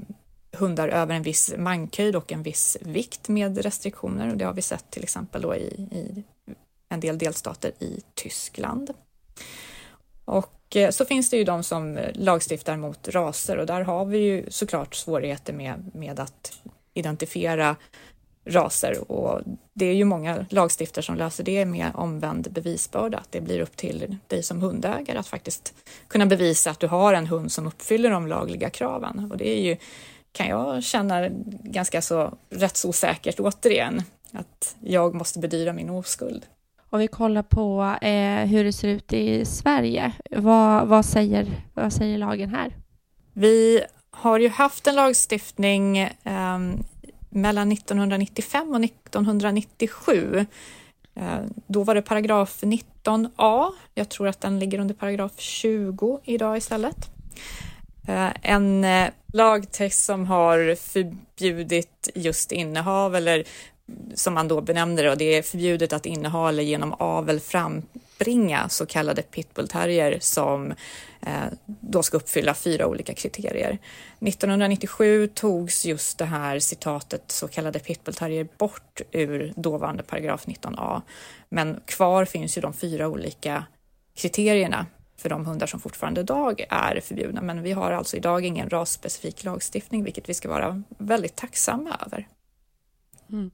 hundar 0.52 0.88
över 0.88 1.16
en 1.16 1.24
viss 1.24 1.54
mankhöjd 1.58 2.16
och 2.16 2.32
en 2.32 2.44
viss 2.44 2.78
vikt 2.82 3.28
med 3.28 3.58
restriktioner 3.58 4.30
och 4.32 4.38
det 4.38 4.46
har 4.46 4.54
vi 4.54 4.62
sett 4.62 4.92
till 4.92 5.04
exempel 5.04 5.42
då 5.42 5.56
i, 5.56 5.88
i 5.92 6.24
en 6.90 7.00
del 7.00 7.18
delstater 7.18 7.72
i 7.80 8.02
Tyskland. 8.14 8.94
Och 10.26 10.78
så 10.92 11.06
finns 11.06 11.30
det 11.30 11.38
ju 11.38 11.44
de 11.44 11.64
som 11.64 12.00
lagstiftar 12.14 12.78
mot 12.78 13.08
raser 13.08 13.58
och 13.58 13.66
där 13.66 13.82
har 13.82 14.06
vi 14.06 14.18
ju 14.18 14.46
såklart 14.50 14.96
svårigheter 14.96 15.54
med, 15.54 15.92
med 15.94 16.20
att 16.20 16.62
identifiera 16.94 17.76
raser 18.52 19.12
och 19.12 19.42
det 19.74 19.86
är 19.86 19.94
ju 19.94 20.06
många 20.06 20.46
lagstiftare 20.50 21.04
som 21.04 21.16
löser 21.16 21.44
det 21.44 21.66
med 21.66 21.92
omvänd 21.96 22.52
bevisbörda. 22.52 23.18
Att 23.18 23.32
det 23.32 23.42
blir 23.42 23.60
upp 23.60 23.78
till 23.78 24.18
dig 24.28 24.44
som 24.44 24.62
hundägare 24.62 25.18
att 25.18 25.28
faktiskt 25.28 25.74
kunna 26.08 26.26
bevisa 26.26 26.72
att 26.72 26.80
du 26.80 26.88
har 26.88 27.14
en 27.14 27.28
hund 27.28 27.52
som 27.52 27.68
uppfyller 27.68 28.10
de 28.10 28.28
lagliga 28.28 28.70
kraven 28.70 29.32
och 29.32 29.38
det 29.38 29.50
är 29.50 29.62
ju 29.62 29.78
kan 30.32 30.48
jag 30.48 30.84
känna 30.84 31.30
ganska 31.64 32.02
så 32.02 32.34
rättsosäkert 32.50 33.40
återigen 33.40 34.04
att 34.32 34.76
jag 34.80 35.16
måste 35.16 35.40
bedyra 35.40 35.74
min 35.74 35.90
oskuld. 35.90 36.46
Om 36.90 37.00
vi 37.00 37.08
kollar 37.08 37.44
på 37.44 37.96
eh, 38.02 38.46
hur 38.46 38.64
det 38.64 38.74
ser 38.74 38.88
ut 38.88 39.14
i 39.14 39.46
Sverige, 39.46 40.12
vad, 40.30 40.88
vad, 40.88 41.06
säger, 41.06 41.48
vad 41.74 41.94
säger 41.94 42.18
lagen 42.18 42.50
här? 42.50 42.76
Vi 43.34 43.84
har 44.12 44.40
ju 44.40 44.50
haft 44.50 44.88
en 44.88 44.96
lagstiftning 44.96 45.98
eh, 45.98 46.60
mellan 47.32 47.72
1995 47.72 48.70
och 48.70 48.84
1997. 48.84 50.46
Eh, 51.16 51.40
då 51.68 51.84
var 51.84 51.96
det 51.96 52.02
paragraf 52.02 52.64
19a. 52.64 53.72
Jag 53.94 54.10
tror 54.10 54.28
att 54.28 54.42
den 54.42 54.60
ligger 54.60 54.80
under 54.80 54.96
paragraf 54.96 55.40
20 55.40 56.20
idag 56.24 56.58
istället. 56.58 57.10
Eh, 58.08 58.30
en 58.42 58.84
eh, 58.84 59.10
lagtext 59.34 60.06
som 60.06 60.26
har 60.26 60.76
förbjudit 60.76 62.10
just 62.16 62.52
innehav 62.52 63.16
eller 63.16 63.36
mm, 63.36 64.12
som 64.16 64.34
man 64.34 64.48
då 64.48 64.62
benämner 64.62 65.04
det, 65.04 65.12
och 65.12 65.18
det 65.18 65.38
är 65.38 65.42
förbjudet 65.42 65.94
att 65.94 66.06
inneha 66.06 66.50
eller 66.50 66.64
genom 66.64 66.94
avel 66.94 67.40
fram 67.40 67.82
uppbringa 68.22 68.70
så 68.70 68.86
kallade 68.86 69.22
pitbullterrier 69.22 70.18
som 70.22 70.72
eh, 71.22 71.46
då 71.66 72.04
ska 72.04 72.18
uppfylla 72.18 72.54
fyra 72.54 72.88
olika 72.88 73.14
kriterier. 73.14 73.78
1997 74.20 75.28
togs 75.28 75.86
just 75.86 76.18
det 76.18 76.26
här 76.26 76.60
citatet 76.60 77.32
så 77.32 77.48
kallade 77.48 77.80
pitbullterrier 77.80 78.48
bort 78.58 79.02
ur 79.12 79.54
dåvarande 79.56 80.04
paragraf 80.04 80.46
19a. 80.46 81.02
Men 81.50 81.80
kvar 81.86 82.26
finns 82.26 82.58
ju 82.58 82.62
de 82.62 82.74
fyra 82.74 83.08
olika 83.08 83.66
kriterierna 84.16 84.86
för 85.18 85.30
de 85.30 85.46
hundar 85.46 85.68
som 85.68 85.80
fortfarande 85.80 86.22
idag 86.22 86.66
är 86.70 87.00
förbjudna. 87.00 87.42
Men 87.42 87.64
vi 87.64 87.72
har 87.72 87.92
alltså 87.92 88.18
idag 88.18 88.46
ingen 88.46 88.70
rasspecifik 88.70 89.44
lagstiftning, 89.44 90.04
vilket 90.04 90.30
vi 90.30 90.34
ska 90.34 90.50
vara 90.50 90.84
väldigt 90.98 91.36
tacksamma 91.36 91.98
över. 92.06 92.28
Mm. 93.30 93.52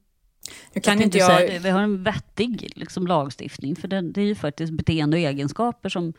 Nu 0.74 0.82
kan 0.82 1.02
inte 1.02 1.18
jag... 1.18 1.38
Säga, 1.38 1.60
vi 1.60 1.70
har 1.70 1.82
en 1.82 2.04
vettig 2.04 2.72
liksom, 2.76 3.08
lagstiftning, 3.08 3.76
för 3.76 3.88
det, 3.88 4.02
det, 4.02 4.22
är 4.22 4.26
ju 4.26 4.36
faktiskt 4.36 4.74
beteende 4.74 5.18
och 5.18 5.22
egenskaper 5.22 5.90
som, 5.90 6.14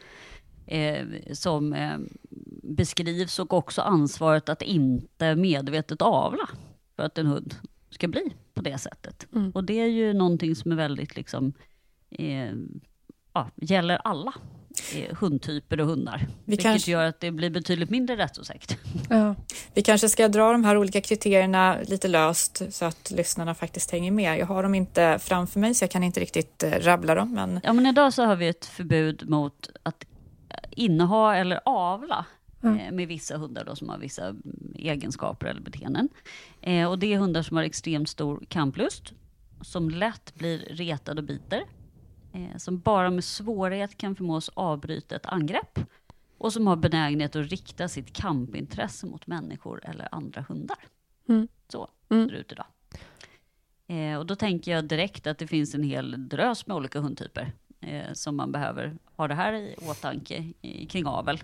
eh, 0.67 1.07
som 1.33 1.73
eh, 1.73 1.99
beskrivs 2.63 3.39
och 3.39 3.53
också 3.53 3.83
ansvaret 3.83 4.49
att 4.49 4.63
inte 4.63 5.35
medvetet 5.35 6.03
avla 6.03 6.49
för 6.97 7.03
att 7.03 7.19
en 7.19 7.27
hund 7.27 7.55
ska 7.91 8.09
bli 8.09 8.33
på 8.55 8.63
det 8.63 8.79
sättet. 8.79 9.27
Mm. 9.35 9.51
Och 9.51 9.65
det 9.65 9.81
är 9.81 9.87
ju 9.87 10.13
någonting 10.13 10.57
som 10.57 10.73
är 10.73 10.77
väldigt 10.77 11.17
liksom, 11.17 11.53
eh, 12.11 12.53
ja, 13.33 13.51
gäller 13.57 14.01
alla 14.05 14.35
hundtyper 15.21 15.81
och 15.81 15.87
hundar. 15.87 16.19
Vi 16.19 16.27
vilket 16.45 16.63
kanske... 16.63 16.91
gör 16.91 17.05
att 17.05 17.21
det 17.21 17.31
blir 17.31 17.51
betydligt 17.51 17.91
mindre 17.91 18.17
rättsosäkert. 18.17 18.77
Ja. 19.11 19.35
Vi 19.75 19.83
kanske 19.83 20.09
ska 20.09 20.29
dra 20.29 20.53
de 20.53 20.65
här 20.65 20.77
olika 20.77 21.01
kriterierna 21.01 21.79
lite 21.87 22.09
löst 22.09 22.63
så 22.71 22.85
att 22.85 23.11
lyssnarna 23.11 23.55
faktiskt 23.55 23.91
hänger 23.91 24.11
med. 24.11 24.39
Jag 24.39 24.47
har 24.47 24.63
dem 24.63 24.75
inte 24.75 25.19
framför 25.23 25.61
mig 25.61 25.75
så 25.75 25.83
jag 25.83 25.91
kan 25.91 26.03
inte 26.03 26.21
riktigt 26.21 26.63
eh, 26.63 26.71
rabbla 26.71 27.15
dem. 27.15 27.33
Men... 27.35 27.61
Ja, 27.63 27.73
men 27.73 27.87
idag 27.87 28.15
så 28.15 28.25
har 28.25 28.37
vi 28.37 28.49
ett 28.49 28.67
förbud 28.67 29.29
mot 29.29 29.71
att 29.83 30.05
inneha 30.71 31.37
eller 31.37 31.61
avla 31.65 32.25
Mm. 32.63 32.97
med 32.97 33.09
vissa 33.09 33.37
hundar 33.37 33.65
då, 33.65 33.77
som 33.77 33.89
har 33.89 33.99
vissa 33.99 34.27
mm, 34.27 34.75
egenskaper 34.75 35.47
eller 35.47 35.61
beteenden. 35.61 36.09
Eh, 36.61 36.91
och 36.91 36.99
det 36.99 37.15
är 37.15 37.19
hundar 37.19 37.43
som 37.43 37.57
har 37.57 37.65
extremt 37.65 38.09
stor 38.09 38.45
kamplust, 38.49 39.13
som 39.61 39.91
lätt 39.91 40.35
blir 40.35 40.59
retade 40.59 41.21
och 41.21 41.27
biter, 41.27 41.57
eh, 41.59 41.65
som 42.57 42.81
bara 42.81 43.11
med 43.11 43.25
svårighet 43.25 43.99
kan 43.99 44.17
förmås 44.17 44.51
avbryta 44.55 45.17
ett 45.17 45.27
angrepp 45.27 45.79
och 46.39 46.53
som 46.53 46.67
har 46.67 46.77
benägenhet 46.77 47.37
att 47.37 47.51
rikta 47.51 47.89
sitt 47.89 48.13
kampintresse 48.13 49.07
mot 49.07 49.27
människor 49.27 49.81
eller 49.85 50.09
andra 50.15 50.45
hundar. 50.49 50.79
Mm. 51.29 51.49
Så 51.69 51.91
mm. 52.11 52.29
ser 52.29 52.35
det 52.35 52.41
ut 52.41 52.53
idag. 52.53 52.67
Eh, 53.87 54.19
och 54.19 54.27
då 54.27 54.37
tänker 54.37 54.73
jag 54.73 54.85
direkt 54.85 55.27
att 55.27 55.39
det 55.39 55.47
finns 55.47 55.75
en 55.75 55.83
hel 55.83 56.29
drös 56.29 56.67
med 56.67 56.77
olika 56.77 57.01
hundtyper 57.01 57.53
eh, 57.81 58.13
som 58.13 58.37
man 58.37 58.53
behöver 58.53 58.97
ha 59.17 59.29
det 59.29 59.35
här 59.35 59.53
i 59.53 59.75
åtanke 59.91 60.53
i, 60.61 60.87
kring 60.87 61.07
avel. 61.07 61.43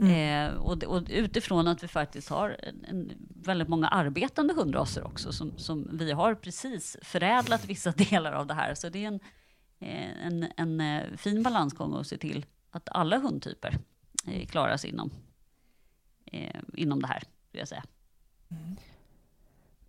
Mm. 0.00 0.50
Eh, 0.50 0.54
och, 0.56 0.84
och, 0.84 1.02
utifrån 1.08 1.68
att 1.68 1.82
vi 1.82 1.88
faktiskt 1.88 2.28
har 2.28 2.56
en, 2.62 2.84
en 2.84 3.12
väldigt 3.28 3.68
många 3.68 3.88
arbetande 3.88 4.54
hundraser 4.54 5.06
också, 5.06 5.32
som, 5.32 5.58
som, 5.58 5.88
vi 5.92 6.12
har 6.12 6.34
precis 6.34 6.96
förädlat 7.02 7.64
vissa 7.64 7.90
delar 7.96 8.32
av 8.32 8.46
det 8.46 8.54
här. 8.54 8.74
Så 8.74 8.88
det 8.88 9.04
är 9.04 9.08
en, 9.08 9.20
Eh, 9.20 9.35
Eh, 9.78 10.26
en, 10.26 10.46
en 10.56 10.80
eh, 10.80 11.16
fin 11.16 11.42
balansgång 11.42 11.94
att 11.94 12.06
se 12.06 12.18
till 12.18 12.46
att 12.70 12.88
alla 12.90 13.18
hundtyper 13.18 13.78
eh, 14.26 14.46
klarar 14.46 14.76
sig 14.76 14.90
inom, 14.90 15.10
inom 16.74 17.02
det 17.02 17.06
här, 17.06 17.22
vill 17.52 17.58
jag 17.58 17.68
säga. 17.68 17.84
Mm. 18.48 18.76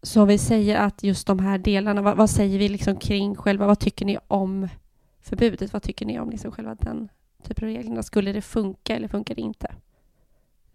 Så 0.02 0.26
vi 0.26 0.38
säger 0.38 0.76
att 0.76 1.04
just 1.04 1.28
de 1.28 1.40
här 1.40 1.58
delarna, 1.58 2.02
vad, 2.02 2.18
vad, 2.18 2.30
säger 2.30 2.60
vi 2.60 2.70
liksom 2.70 2.98
kring 2.98 3.36
själva, 3.36 3.68
vad 3.68 3.80
tycker 3.80 4.06
ni 4.06 4.18
om 4.28 4.68
förbudet? 5.20 5.74
Vad 5.74 5.84
tycker 5.84 6.06
ni 6.06 6.20
om 6.20 6.30
liksom 6.30 6.52
själva 6.52 6.76
den 6.76 7.10
typen 7.44 7.68
av 7.68 7.74
reglerna? 7.74 8.04
Skulle 8.04 8.34
det 8.34 8.42
funka 8.42 8.96
eller 8.96 9.08
funkar 9.08 9.36
det 9.36 9.42
inte? 9.42 9.76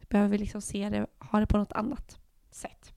Behöver 0.09 0.29
vi 0.29 0.39
liksom 0.39 0.63
se 0.63 0.89
det, 0.89 1.07
ha 1.19 1.41
det 1.41 1.47
på 1.47 1.59
något 1.59 1.73
annat 1.73 2.19
sätt? 2.51 2.92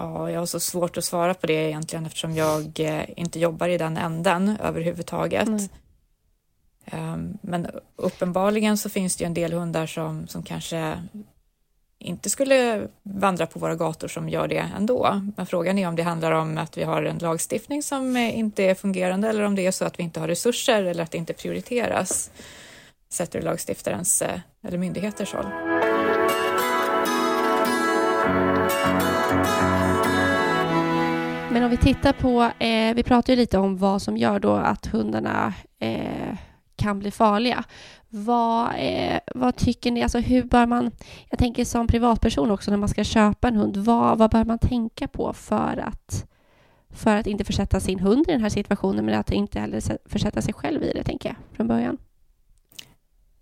Ja, 0.00 0.30
jag 0.30 0.38
har 0.38 0.46
så 0.46 0.60
svårt 0.60 0.96
att 0.96 1.04
svara 1.04 1.34
på 1.34 1.46
det 1.46 1.68
egentligen 1.68 2.06
eftersom 2.06 2.34
jag 2.34 2.80
eh, 2.80 3.04
inte 3.16 3.40
jobbar 3.40 3.68
i 3.68 3.78
den 3.78 3.96
änden 3.96 4.56
överhuvudtaget. 4.62 5.48
Mm. 5.48 7.38
Men 7.40 7.66
uppenbarligen 7.96 8.78
så 8.78 8.90
finns 8.90 9.16
det 9.16 9.24
ju 9.24 9.26
en 9.26 9.34
del 9.34 9.52
hundar 9.52 9.86
som, 9.86 10.28
som 10.28 10.42
kanske 10.42 11.02
inte 11.98 12.30
skulle 12.30 12.88
vandra 13.02 13.46
på 13.46 13.58
våra 13.58 13.74
gator 13.74 14.08
som 14.08 14.28
gör 14.28 14.48
det 14.48 14.70
ändå. 14.76 15.22
Men 15.36 15.46
frågan 15.46 15.78
är 15.78 15.88
om 15.88 15.96
det 15.96 16.02
handlar 16.02 16.32
om 16.32 16.58
att 16.58 16.78
vi 16.78 16.82
har 16.82 17.02
en 17.02 17.18
lagstiftning 17.18 17.82
som 17.82 18.16
inte 18.16 18.64
är 18.64 18.74
fungerande 18.74 19.28
eller 19.28 19.42
om 19.42 19.54
det 19.54 19.66
är 19.66 19.70
så 19.70 19.84
att 19.84 19.98
vi 19.98 20.02
inte 20.02 20.20
har 20.20 20.28
resurser 20.28 20.84
eller 20.84 21.02
att 21.02 21.10
det 21.10 21.18
inte 21.18 21.32
prioriteras 21.32 22.30
sett 23.08 23.34
ur 23.34 23.42
lagstiftarens 23.42 24.22
eh, 24.22 24.40
eller 24.62 24.78
myndigheters 24.78 25.32
håll. 25.32 25.79
Men 31.52 31.64
om 31.64 31.70
vi 31.70 31.76
tittar 31.76 32.12
på, 32.12 32.42
eh, 32.64 32.94
vi 32.94 33.02
pratar 33.02 33.32
ju 33.32 33.36
lite 33.36 33.58
om 33.58 33.76
vad 33.76 34.02
som 34.02 34.16
gör 34.16 34.40
då 34.40 34.52
att 34.52 34.86
hundarna 34.86 35.54
eh, 35.78 36.36
kan 36.76 36.98
bli 36.98 37.10
farliga. 37.10 37.64
Vad, 38.08 38.70
eh, 38.78 39.18
vad 39.34 39.56
tycker 39.56 39.90
ni, 39.90 40.02
alltså 40.02 40.18
hur 40.18 40.42
bör 40.42 40.66
man, 40.66 40.90
jag 41.30 41.38
tänker 41.38 41.64
som 41.64 41.86
privatperson 41.86 42.50
också 42.50 42.70
när 42.70 42.78
man 42.78 42.88
ska 42.88 43.04
köpa 43.04 43.48
en 43.48 43.56
hund, 43.56 43.76
vad, 43.76 44.18
vad 44.18 44.30
bör 44.30 44.44
man 44.44 44.58
tänka 44.58 45.08
på 45.08 45.32
för 45.32 45.84
att, 45.86 46.26
för 46.90 47.16
att 47.16 47.26
inte 47.26 47.44
försätta 47.44 47.80
sin 47.80 48.00
hund 48.00 48.24
i 48.28 48.32
den 48.32 48.40
här 48.40 48.48
situationen 48.48 49.04
men 49.04 49.18
att 49.18 49.32
inte 49.32 49.60
heller 49.60 50.08
försätta 50.08 50.42
sig 50.42 50.54
själv 50.54 50.82
i 50.82 50.92
det, 50.92 51.04
tänker 51.04 51.28
jag, 51.28 51.36
från 51.56 51.68
början? 51.68 51.98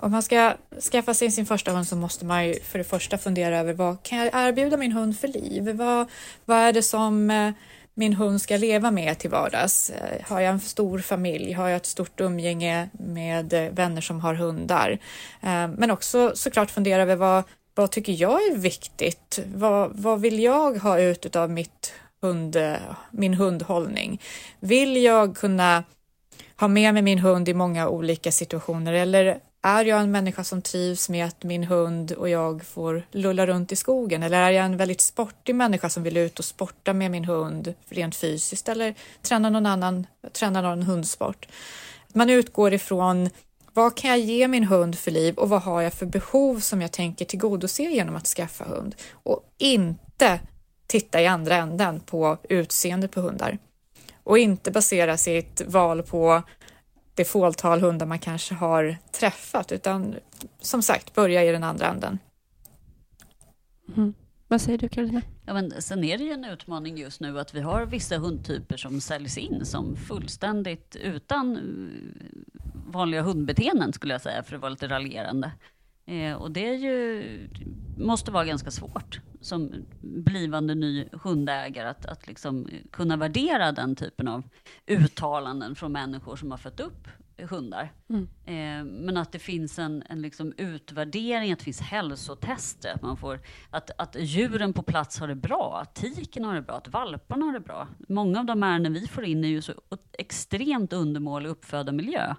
Om 0.02 0.11
man 0.11 0.22
ska 0.22 0.54
skaffa 0.92 1.14
sig 1.14 1.30
sin 1.30 1.46
första 1.46 1.72
hund 1.72 1.88
så 1.88 1.96
måste 1.96 2.24
man 2.24 2.46
ju 2.46 2.61
för 2.61 2.78
det 2.78 2.84
första 2.84 3.18
fundera 3.18 3.58
över 3.58 3.72
vad 3.72 4.02
kan 4.02 4.18
jag 4.18 4.30
erbjuda 4.32 4.76
min 4.76 4.92
hund 4.92 5.18
för 5.18 5.28
liv? 5.28 5.70
Vad, 5.72 6.11
vad 6.44 6.58
är 6.58 6.72
det 6.72 6.82
som 6.82 7.30
eh, 7.30 7.52
min 7.94 8.12
hund 8.12 8.42
ska 8.42 8.56
leva 8.56 8.90
med 8.90 9.18
till 9.18 9.30
vardags. 9.30 9.90
Eh, 9.90 10.26
har 10.26 10.40
jag 10.40 10.52
en 10.52 10.61
stor 10.61 10.98
familj? 10.98 11.52
Har 11.52 11.68
jag 11.68 11.76
ett 11.76 11.87
stort 11.87 12.20
umgänge 12.20 12.88
med 12.92 13.52
eh, 13.52 13.72
vänner 13.72 14.00
som 14.00 14.20
har 14.20 14.34
hundar? 14.34 14.98
Men 15.76 15.90
också 15.90 16.32
såklart 16.34 16.70
fundera 16.70 17.02
över 17.02 17.16
vad, 17.16 17.44
vad 17.74 17.90
tycker 17.90 18.12
jag 18.12 18.42
är 18.42 18.56
viktigt? 18.56 19.38
Vad, 19.54 19.90
vad 19.94 20.20
vill 20.20 20.42
jag 20.42 20.78
ha 20.78 20.98
ut 20.98 21.37
av 21.37 21.50
mitt 21.50 21.92
hund, 22.22 22.56
min 23.11 23.34
hundhållning? 23.34 24.22
Vill 24.61 24.96
jag 24.96 25.37
kunna 25.37 25.84
ha 26.56 26.68
med 26.68 26.94
mig 26.94 27.02
min 27.02 27.18
hund 27.18 27.48
i 27.48 27.54
många 27.54 27.88
olika 27.88 28.32
situationer 28.32 28.92
eller 28.92 29.40
är 29.68 29.85
jag 29.85 30.00
en 30.00 30.11
människa 30.11 30.44
som 30.44 30.62
trivs 30.62 31.09
med 31.09 31.26
att 31.26 31.44
min 31.44 31.64
hund 31.64 32.12
och 32.12 32.28
jag 32.28 32.64
får 32.64 33.02
lulla 33.11 33.46
runt 33.46 33.72
i 33.72 33.76
skogen? 33.76 34.22
Eller 34.22 34.40
är 34.40 34.50
jag 34.50 34.64
en 34.64 34.76
väldigt 34.76 35.00
sportig 35.00 35.54
människa 35.54 35.88
som 35.88 36.02
vill 36.02 36.16
ut 36.16 36.38
och 36.38 36.44
sporta 36.44 36.92
med 36.92 37.11
min 37.11 37.24
hund 37.24 37.74
rent 37.88 38.16
fysiskt 38.16 38.68
eller 38.68 38.94
träna 39.22 39.50
någon 39.50 39.66
annan, 39.66 40.07
träna 40.33 40.61
någon 40.61 40.83
hundsport? 40.83 41.48
Man 42.12 42.31
utgår 42.31 42.74
ifrån 42.74 43.31
vad 43.72 43.96
kan 43.96 44.11
jag 44.11 44.18
ge 44.18 44.48
min 44.48 44.64
hund 44.64 44.98
för 44.98 45.11
liv 45.11 45.35
och 45.35 45.48
vad 45.48 45.62
har 45.62 45.83
jag 45.83 45.92
för 45.92 46.07
behov 46.07 46.61
som 46.61 46.83
jag 46.83 46.92
tänker 46.92 47.24
tillgodose 47.24 47.83
genom 47.83 48.16
att 48.16 48.26
skaffa 48.26 48.64
hund? 48.64 48.94
Och 49.12 49.42
inte 49.59 50.40
titta 50.87 51.22
i 51.22 51.26
andra 51.26 51.57
änden 51.57 52.00
på 52.00 52.38
utseende 52.48 53.09
på 53.09 53.20
hundar 53.20 53.59
och 54.28 54.38
inte 54.38 54.70
basera 54.70 55.16
sitt 55.16 55.62
val 55.66 56.02
på 56.02 56.42
det 57.18 57.24
fåtal 57.24 57.81
hundar 57.81 58.07
man 58.07 58.18
kanske 58.18 58.54
har 58.54 58.96
träffat, 59.12 59.72
utan 59.72 60.16
som 60.61 60.83
sagt 60.83 61.14
börja 61.14 61.44
i 61.44 61.52
den 61.52 61.64
andra 61.64 61.87
änden. 61.87 62.18
Mm. 63.96 64.14
Vad 64.48 64.61
säger 64.61 64.78
du 64.78 64.88
Karolina? 64.88 65.22
Ja, 65.46 65.54
men 65.54 65.83
sen 65.83 66.04
är 66.04 66.18
det 66.18 66.24
ju 66.24 66.33
en 66.33 66.44
utmaning 66.44 66.98
just 66.98 67.20
nu 67.20 67.40
att 67.40 67.54
vi 67.54 67.61
har 67.61 67.87
vissa 67.87 68.18
hundtyper 68.18 68.76
som 68.76 69.00
säljs 69.00 69.38
in 69.38 69.66
som 69.66 69.96
fullständigt 69.96 70.96
utan 70.96 71.59
vanliga 72.87 73.22
hundbeteenden 73.22 73.92
skulle 73.92 74.14
jag 74.14 74.20
säga, 74.20 74.42
för 74.42 74.54
att 74.54 74.61
vara 74.61 74.70
lite 74.70 74.88
raljerande. 74.88 75.52
Eh, 76.09 76.35
och 76.35 76.51
det 76.51 76.75
ju, 76.75 77.49
måste 77.97 78.31
vara 78.31 78.44
ganska 78.44 78.71
svårt 78.71 79.21
som 79.40 79.73
blivande 80.01 80.75
ny 80.75 81.09
hundägare 81.12 81.88
att, 81.88 82.07
att 82.07 82.27
liksom 82.27 82.68
kunna 82.90 83.16
värdera 83.16 83.73
den 83.73 83.97
typen 83.97 84.29
av 84.29 84.42
uttalanden 84.87 85.75
från 85.75 85.92
människor 85.92 86.37
som 86.37 86.51
har 86.51 86.59
fött 86.59 86.81
upp 86.81 87.09
hundar. 87.42 87.92
Mm. 88.09 88.29
Eh, 88.44 88.85
men 88.85 89.16
att 89.16 89.33
det 89.33 89.38
finns 89.38 89.79
en, 89.79 90.03
en 90.09 90.23
liksom 90.23 90.53
utvärdering, 90.57 91.53
att 91.53 91.59
det 91.59 91.64
finns 91.64 91.81
hälsotester, 91.81 92.92
att, 92.94 93.03
man 93.03 93.16
får, 93.16 93.40
att, 93.71 93.90
att 93.99 94.16
djuren 94.18 94.73
på 94.73 94.83
plats 94.83 95.21
har 95.21 95.29
det 95.29 95.35
bra, 95.35 95.81
att 95.83 95.94
tiken 95.94 96.44
har 96.44 96.55
det 96.55 96.62
bra, 96.62 96.77
att 96.77 96.88
valparna 96.88 97.44
har 97.44 97.53
det 97.53 97.61
bra. 97.61 97.88
Många 98.09 98.38
av 98.38 98.47
de 98.47 98.62
ärenden 98.62 98.92
vi 98.92 99.07
får 99.07 99.25
in 99.25 99.44
är 99.44 99.49
ju 99.49 99.62
så 99.62 99.73
extremt 100.12 100.92
undermålig 100.92 101.49
uppföda 101.49 101.92
miljö. 101.92 102.35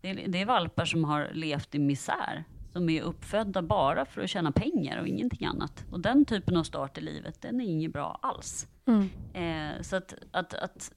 Det 0.00 0.10
är, 0.10 0.28
det 0.28 0.40
är 0.40 0.46
valpar 0.46 0.84
som 0.84 1.04
har 1.04 1.30
levt 1.32 1.74
i 1.74 1.78
misär 1.78 2.44
som 2.72 2.88
är 2.88 3.02
uppfödda 3.02 3.62
bara 3.62 4.04
för 4.04 4.22
att 4.22 4.30
tjäna 4.30 4.52
pengar 4.52 5.00
och 5.00 5.08
ingenting 5.08 5.46
annat. 5.46 5.84
Och 5.90 6.00
den 6.00 6.24
typen 6.24 6.56
av 6.56 6.64
start 6.64 6.98
i 6.98 7.00
livet, 7.00 7.42
den 7.42 7.60
är 7.60 7.64
inget 7.64 7.92
bra 7.92 8.18
alls. 8.22 8.66
Mm. 8.86 9.10
Eh, 9.34 9.82
så 9.82 9.96
att, 9.96 10.14
att, 10.30 10.54
att, 10.54 10.92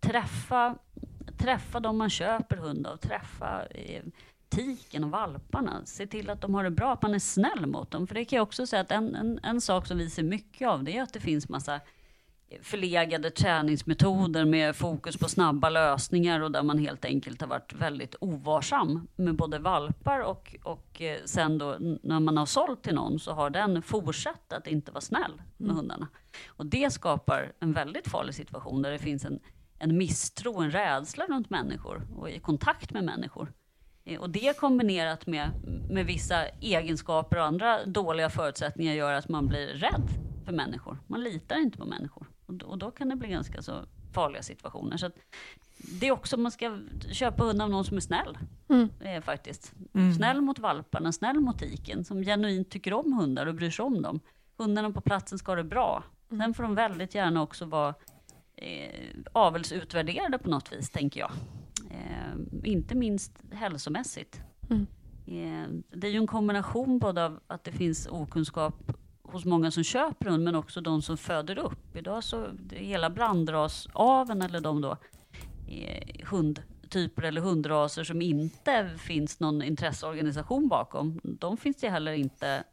träffa 0.00 0.78
träffa 1.38 1.80
dem 1.80 1.98
man 1.98 2.10
köper 2.10 2.56
hund 2.56 2.86
av, 2.86 2.96
träffa 2.96 3.66
eh, 3.66 4.02
tiken 4.48 5.04
och 5.04 5.10
valparna. 5.10 5.82
Se 5.84 6.06
till 6.06 6.30
att 6.30 6.40
de 6.40 6.54
har 6.54 6.64
det 6.64 6.70
bra, 6.70 6.92
att 6.92 7.02
man 7.02 7.14
är 7.14 7.18
snäll 7.18 7.66
mot 7.66 7.90
dem. 7.90 8.06
För 8.06 8.14
det 8.14 8.24
kan 8.24 8.36
jag 8.36 8.42
också 8.42 8.66
säga 8.66 8.82
att 8.82 8.90
en, 8.90 9.14
en, 9.14 9.40
en 9.42 9.60
sak 9.60 9.86
som 9.86 9.98
vi 9.98 10.10
ser 10.10 10.22
mycket 10.22 10.68
av, 10.68 10.84
det 10.84 10.96
är 10.96 11.02
att 11.02 11.12
det 11.12 11.20
finns 11.20 11.48
massa 11.48 11.80
förlegade 12.62 13.30
träningsmetoder 13.30 14.44
med 14.44 14.76
fokus 14.76 15.16
på 15.16 15.28
snabba 15.28 15.70
lösningar 15.70 16.40
och 16.40 16.52
där 16.52 16.62
man 16.62 16.78
helt 16.78 17.04
enkelt 17.04 17.40
har 17.40 17.48
varit 17.48 17.72
väldigt 17.72 18.14
ovarsam 18.20 19.08
med 19.16 19.36
både 19.36 19.58
valpar 19.58 20.20
och, 20.20 20.56
och 20.62 21.02
eh, 21.02 21.18
sen 21.24 21.58
då 21.58 21.76
när 22.02 22.20
man 22.20 22.36
har 22.36 22.46
sålt 22.46 22.82
till 22.82 22.94
någon 22.94 23.18
så 23.18 23.32
har 23.32 23.50
den 23.50 23.82
fortsatt 23.82 24.52
att 24.52 24.66
inte 24.66 24.92
vara 24.92 25.00
snäll 25.00 25.42
med 25.56 25.64
mm. 25.70 25.76
hundarna. 25.76 26.08
Och 26.48 26.66
det 26.66 26.92
skapar 26.92 27.52
en 27.60 27.72
väldigt 27.72 28.08
farlig 28.08 28.34
situation 28.34 28.82
där 28.82 28.90
det 28.90 28.98
finns 28.98 29.24
en, 29.24 29.40
en 29.78 29.98
misstro, 29.98 30.60
en 30.60 30.70
rädsla 30.70 31.26
runt 31.26 31.50
människor 31.50 32.06
och 32.16 32.30
i 32.30 32.38
kontakt 32.38 32.92
med 32.92 33.04
människor. 33.04 33.52
Eh, 34.04 34.20
och 34.20 34.30
det 34.30 34.58
kombinerat 34.58 35.26
med, 35.26 35.50
med 35.90 36.06
vissa 36.06 36.46
egenskaper 36.46 37.36
och 37.36 37.44
andra 37.44 37.84
dåliga 37.86 38.30
förutsättningar 38.30 38.94
gör 38.94 39.12
att 39.12 39.28
man 39.28 39.46
blir 39.46 39.66
rädd 39.66 40.08
för 40.44 40.52
människor. 40.52 40.98
Man 41.06 41.24
litar 41.24 41.56
inte 41.56 41.78
på 41.78 41.84
människor. 41.84 42.26
Och 42.48 42.54
då, 42.54 42.66
och 42.66 42.78
då 42.78 42.90
kan 42.90 43.08
det 43.08 43.16
bli 43.16 43.28
ganska 43.28 43.62
så 43.62 43.84
farliga 44.12 44.42
situationer. 44.42 44.96
Så 44.96 45.10
det 46.00 46.06
är 46.08 46.12
också, 46.12 46.36
man 46.36 46.52
ska 46.52 46.78
köpa 47.12 47.44
hund 47.44 47.62
av 47.62 47.70
någon 47.70 47.84
som 47.84 47.96
är 47.96 48.00
snäll. 48.00 48.38
Mm. 48.68 48.88
Eh, 49.00 49.22
faktiskt. 49.22 49.72
Mm. 49.94 50.14
Snäll 50.14 50.40
mot 50.40 50.58
valparna, 50.58 51.12
snäll 51.12 51.40
mot 51.40 51.58
tiken, 51.58 52.04
som 52.04 52.22
genuint 52.22 52.70
tycker 52.70 52.92
om 52.92 53.12
hundar 53.12 53.46
och 53.46 53.54
bryr 53.54 53.70
sig 53.70 53.84
om 53.84 54.02
dem. 54.02 54.20
Hundarna 54.56 54.90
på 54.90 55.00
platsen 55.00 55.38
ska 55.38 55.50
ha 55.52 55.56
det 55.56 55.64
bra. 55.64 56.04
Mm. 56.30 56.40
Sen 56.40 56.54
får 56.54 56.62
de 56.62 56.74
väldigt 56.74 57.14
gärna 57.14 57.42
också 57.42 57.64
vara 57.64 57.94
eh, 58.56 59.16
avelsutvärderade 59.32 60.38
på 60.38 60.50
något 60.50 60.72
vis, 60.72 60.90
tänker 60.90 61.20
jag. 61.20 61.30
Eh, 61.90 62.70
inte 62.70 62.94
minst 62.94 63.42
hälsomässigt. 63.52 64.40
Mm. 64.70 64.86
Eh, 65.26 65.68
det 65.98 66.06
är 66.06 66.10
ju 66.10 66.18
en 66.18 66.26
kombination 66.26 66.98
både 66.98 67.24
av 67.24 67.40
att 67.46 67.64
det 67.64 67.72
finns 67.72 68.06
okunskap 68.06 68.92
hos 69.32 69.44
många 69.44 69.70
som 69.70 69.84
köper 69.84 70.30
hund, 70.30 70.44
men 70.44 70.54
också 70.54 70.80
de 70.80 71.02
som 71.02 71.16
föder 71.16 71.58
upp. 71.58 71.96
Idag 71.96 72.24
så 72.24 72.46
hela 72.70 73.10
blandrasaveln 73.10 74.42
eller 74.42 74.60
de 74.60 74.80
då 74.80 74.96
eh, 75.68 76.26
hundtyper 76.26 77.22
eller 77.22 77.40
hundraser 77.40 78.04
som 78.04 78.22
inte 78.22 78.90
finns 78.98 79.40
någon 79.40 79.62
intresseorganisation 79.62 80.68
bakom, 80.68 81.20
de 81.22 81.56
finns 81.56 81.76
det 81.76 81.88
heller 81.88 82.12
inte 82.12 82.64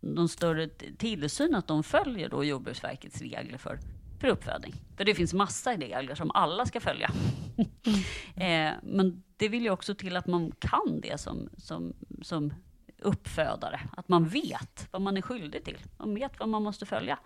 någon 0.00 0.28
större 0.28 0.68
tillsyn 0.98 1.54
att 1.54 1.66
de 1.66 1.82
följer 1.82 2.28
då 2.28 2.44
Jordbruksverkets 2.44 3.20
regler 3.20 3.58
för, 3.58 3.78
för 4.20 4.28
uppfödning. 4.28 4.74
För 4.96 5.04
det 5.04 5.14
finns 5.14 5.34
massa 5.34 5.76
regler 5.76 6.14
som 6.14 6.30
alla 6.30 6.66
ska 6.66 6.80
följa. 6.80 7.10
eh, 8.36 8.72
men 8.82 9.22
det 9.36 9.48
vill 9.48 9.62
ju 9.62 9.70
också 9.70 9.94
till 9.94 10.16
att 10.16 10.26
man 10.26 10.52
kan 10.58 11.00
det 11.02 11.20
som, 11.20 11.48
som, 11.56 11.92
som 12.22 12.52
uppfödare. 13.02 13.80
Att 13.96 14.08
man 14.08 14.28
vet 14.28 14.88
vad 14.90 15.02
man 15.02 15.16
är 15.16 15.22
skyldig 15.22 15.64
till. 15.64 15.78
Man 15.98 16.14
vet 16.14 16.40
vad 16.40 16.48
man 16.48 16.62
måste 16.62 16.86
följa. 16.86 17.18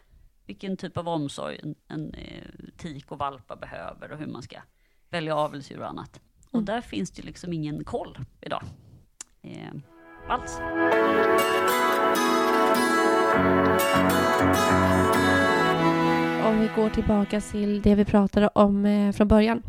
Vilken 0.46 0.76
typ 0.76 0.96
av 0.96 1.08
omsorg 1.08 1.60
en, 1.62 1.74
en 1.88 2.14
eh, 2.14 2.44
tik 2.76 3.10
och 3.12 3.18
valpa 3.18 3.56
behöver 3.56 4.12
och 4.12 4.18
hur 4.18 4.26
man 4.26 4.42
ska 4.42 4.56
välja 5.10 5.36
avelsdjur 5.36 5.80
och 5.80 5.88
annat. 5.88 6.20
Och 6.46 6.54
mm. 6.54 6.64
där 6.64 6.80
finns 6.80 7.10
det 7.10 7.22
liksom 7.22 7.52
ingen 7.52 7.84
koll 7.84 8.18
idag. 8.40 8.62
Eh, 9.42 9.72
alls. 10.28 10.58
Om 16.46 16.60
vi 16.60 16.70
går 16.76 16.90
tillbaka 16.90 17.40
till 17.40 17.82
det 17.82 17.94
vi 17.94 18.04
pratade 18.04 18.48
om 18.48 18.86
eh, 18.86 19.12
från 19.12 19.28
början. 19.28 19.62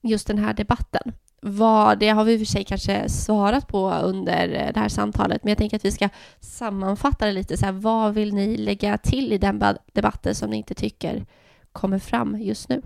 Just 0.00 0.26
den 0.26 0.38
här 0.38 0.54
debatten 0.54 1.12
vad, 1.40 1.98
det 1.98 2.08
har 2.08 2.24
vi 2.24 2.32
i 2.32 2.36
och 2.36 2.40
för 2.40 2.46
sig 2.46 2.64
kanske 2.64 3.08
svarat 3.08 3.68
på 3.68 3.90
under 3.90 4.48
det 4.48 4.80
här 4.80 4.88
samtalet, 4.88 5.44
men 5.44 5.48
jag 5.48 5.58
tänker 5.58 5.76
att 5.76 5.84
vi 5.84 5.92
ska 5.92 6.08
sammanfatta 6.40 7.26
det 7.26 7.32
lite. 7.32 7.56
Så 7.56 7.66
här, 7.66 7.72
vad 7.72 8.14
vill 8.14 8.34
ni 8.34 8.56
lägga 8.56 8.98
till 8.98 9.32
i 9.32 9.38
den 9.38 9.62
debatten 9.92 10.34
som 10.34 10.50
ni 10.50 10.56
inte 10.56 10.74
tycker 10.74 11.26
kommer 11.72 11.98
fram 11.98 12.40
just 12.40 12.68
nu? 12.68 12.82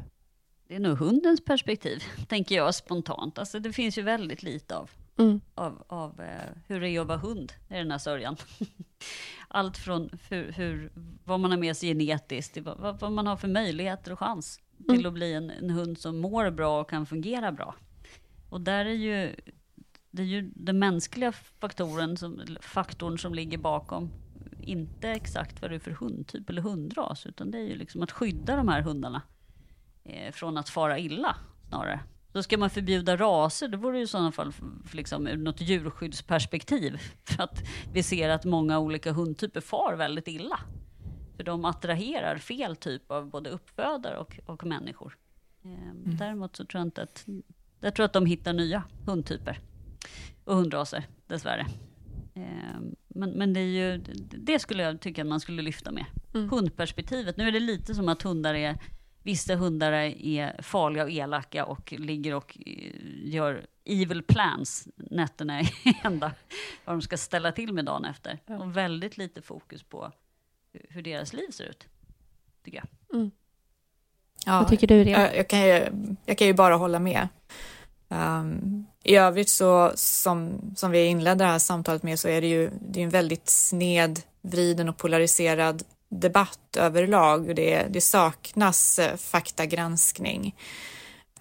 Det 0.68 0.74
är 0.74 0.80
nog 0.80 0.98
hundens 0.98 1.44
perspektiv, 1.44 2.02
tänker 2.28 2.54
jag 2.54 2.74
spontant. 2.74 3.38
Alltså, 3.38 3.58
det 3.58 3.72
finns 3.72 3.98
ju 3.98 4.02
väldigt 4.02 4.42
lite 4.42 4.76
av, 4.76 4.90
mm. 5.18 5.40
av, 5.54 5.84
av 5.86 6.20
uh, 6.20 6.26
hur 6.66 6.80
det 6.80 6.88
är 6.88 7.00
att 7.00 7.06
vara 7.06 7.18
hund 7.18 7.52
i 7.68 7.74
den 7.74 7.90
här 7.90 7.98
sörjan. 7.98 8.36
Allt 9.48 9.76
från 9.76 10.10
hur, 10.28 10.52
hur, 10.52 10.92
vad 11.24 11.40
man 11.40 11.50
har 11.50 11.58
med 11.58 11.76
sig 11.76 11.88
genetiskt, 11.88 12.54
till 12.54 12.62
vad, 12.62 13.00
vad 13.00 13.12
man 13.12 13.26
har 13.26 13.36
för 13.36 13.48
möjligheter 13.48 14.12
och 14.12 14.18
chans 14.18 14.60
till 14.88 14.94
mm. 14.94 15.06
att 15.06 15.12
bli 15.12 15.32
en, 15.32 15.50
en 15.50 15.70
hund 15.70 15.98
som 15.98 16.18
mår 16.18 16.50
bra 16.50 16.80
och 16.80 16.90
kan 16.90 17.06
fungera 17.06 17.52
bra. 17.52 17.74
Och 18.52 18.60
där 18.60 18.84
är 18.84 18.94
ju, 18.94 19.34
det 20.10 20.22
är 20.22 20.26
ju 20.26 20.50
den 20.54 20.78
mänskliga 20.78 21.32
faktorn 21.32 22.16
som, 22.16 22.42
faktorn 22.60 23.18
som 23.18 23.34
ligger 23.34 23.58
bakom. 23.58 24.10
Inte 24.60 25.08
exakt 25.08 25.62
vad 25.62 25.70
det 25.70 25.74
är 25.74 25.78
för 25.78 25.90
hundtyp 25.90 26.50
eller 26.50 26.62
hundras, 26.62 27.26
utan 27.26 27.50
det 27.50 27.58
är 27.58 27.62
ju 27.62 27.76
liksom 27.76 28.02
att 28.02 28.12
skydda 28.12 28.56
de 28.56 28.68
här 28.68 28.80
hundarna 28.80 29.22
eh, 30.04 30.32
från 30.32 30.58
att 30.58 30.68
fara 30.68 30.98
illa 30.98 31.36
snarare. 31.68 32.00
Så 32.32 32.42
ska 32.42 32.58
man 32.58 32.70
förbjuda 32.70 33.16
raser, 33.16 33.68
det 33.68 33.76
vore 33.76 33.98
ju 33.98 34.04
i 34.04 34.06
sådana 34.06 34.32
fall 34.32 34.52
liksom, 34.92 35.26
ur 35.26 35.36
något 35.36 35.60
djurskyddsperspektiv. 35.60 37.00
För 37.24 37.42
att 37.42 37.62
vi 37.92 38.02
ser 38.02 38.28
att 38.28 38.44
många 38.44 38.78
olika 38.78 39.12
hundtyper 39.12 39.60
far 39.60 39.96
väldigt 39.96 40.28
illa. 40.28 40.60
För 41.36 41.44
de 41.44 41.64
attraherar 41.64 42.36
fel 42.36 42.76
typ 42.76 43.10
av 43.10 43.30
både 43.30 43.50
uppfödare 43.50 44.16
och, 44.18 44.40
och 44.46 44.66
människor. 44.66 45.18
Eh, 45.64 45.90
mm. 45.90 46.16
Däremot 46.16 46.56
så 46.56 46.64
tror 46.64 46.80
jag 46.80 46.86
inte 46.86 47.02
att 47.02 47.26
jag 47.83 47.95
tror 47.95 48.07
att 48.07 48.12
de 48.12 48.27
hittar 48.27 48.53
nya 48.53 48.83
hundtyper 49.07 49.61
och 50.45 50.57
hundraser, 50.57 51.07
dessvärre. 51.27 51.66
Ehm, 52.35 52.95
men, 53.09 53.31
men 53.31 53.53
det, 53.53 53.61
är 53.61 53.64
ju, 53.64 53.99
det 54.25 54.59
skulle 54.59 54.83
jag 54.83 55.01
tycka 55.01 55.23
att 55.23 55.29
man 55.29 55.40
skulle 55.40 55.62
lyfta 55.62 55.90
med. 55.90 56.05
Mm. 56.35 56.51
Hundperspektivet. 56.51 57.37
Nu 57.37 57.49
är 57.49 57.53
det 57.53 57.61
lite 57.61 57.95
som 57.95 58.09
att 58.09 58.23
hundar 58.23 58.55
är, 58.55 58.79
vissa 59.23 59.55
hundar 59.55 59.92
är 59.92 60.62
farliga 60.62 61.05
och 61.05 61.11
elaka 61.11 61.64
och 61.64 61.92
ligger 61.92 62.35
och 62.35 62.59
eh, 62.66 62.92
gör 63.25 63.66
evil 63.85 64.23
plans 64.23 64.88
nätterna 64.97 65.61
i 65.61 65.66
ända. 66.05 66.33
Vad 66.85 66.97
de 66.97 67.03
ska 67.03 67.16
ställa 67.16 67.53
till 67.53 67.73
med 67.73 67.85
dagen 67.85 68.05
efter. 68.05 68.38
Och 68.47 68.77
väldigt 68.77 69.18
lite 69.18 69.42
fokus 69.42 69.83
på 69.83 70.12
hur 70.73 71.03
deras 71.03 71.33
liv 71.33 71.51
ser 71.51 71.64
ut, 71.64 71.88
tycker 72.64 72.79
jag. 72.79 73.18
Mm. 73.18 73.31
Ja, 74.46 74.59
Vad 74.59 74.68
tycker 74.68 74.87
du, 74.87 75.02
Jag, 75.02 75.37
jag, 75.37 75.48
kan 75.48 75.61
ju, 75.61 75.87
jag 76.26 76.38
kan 76.38 76.46
ju 76.46 76.52
bara 76.52 76.76
hålla 76.76 76.98
med. 76.98 77.28
Um, 78.09 78.87
I 79.02 79.16
övrigt 79.16 79.48
så, 79.48 79.92
som, 79.94 80.61
som 80.76 80.90
vi 80.90 81.05
inledde 81.05 81.44
det 81.44 81.50
här 81.50 81.59
samtalet 81.59 82.02
med, 82.02 82.18
så 82.18 82.28
är 82.28 82.40
det 82.40 82.46
ju 82.46 82.70
det 82.81 83.00
är 83.00 83.05
en 83.05 83.11
väldigt 83.11 83.48
snedvriden 83.50 84.88
och 84.88 84.96
polariserad 84.96 85.83
debatt 86.09 86.76
överlag. 86.76 87.57
Det, 87.57 87.87
det 87.90 88.00
saknas 88.00 88.98
eh, 88.98 89.16
faktagranskning. 89.16 90.55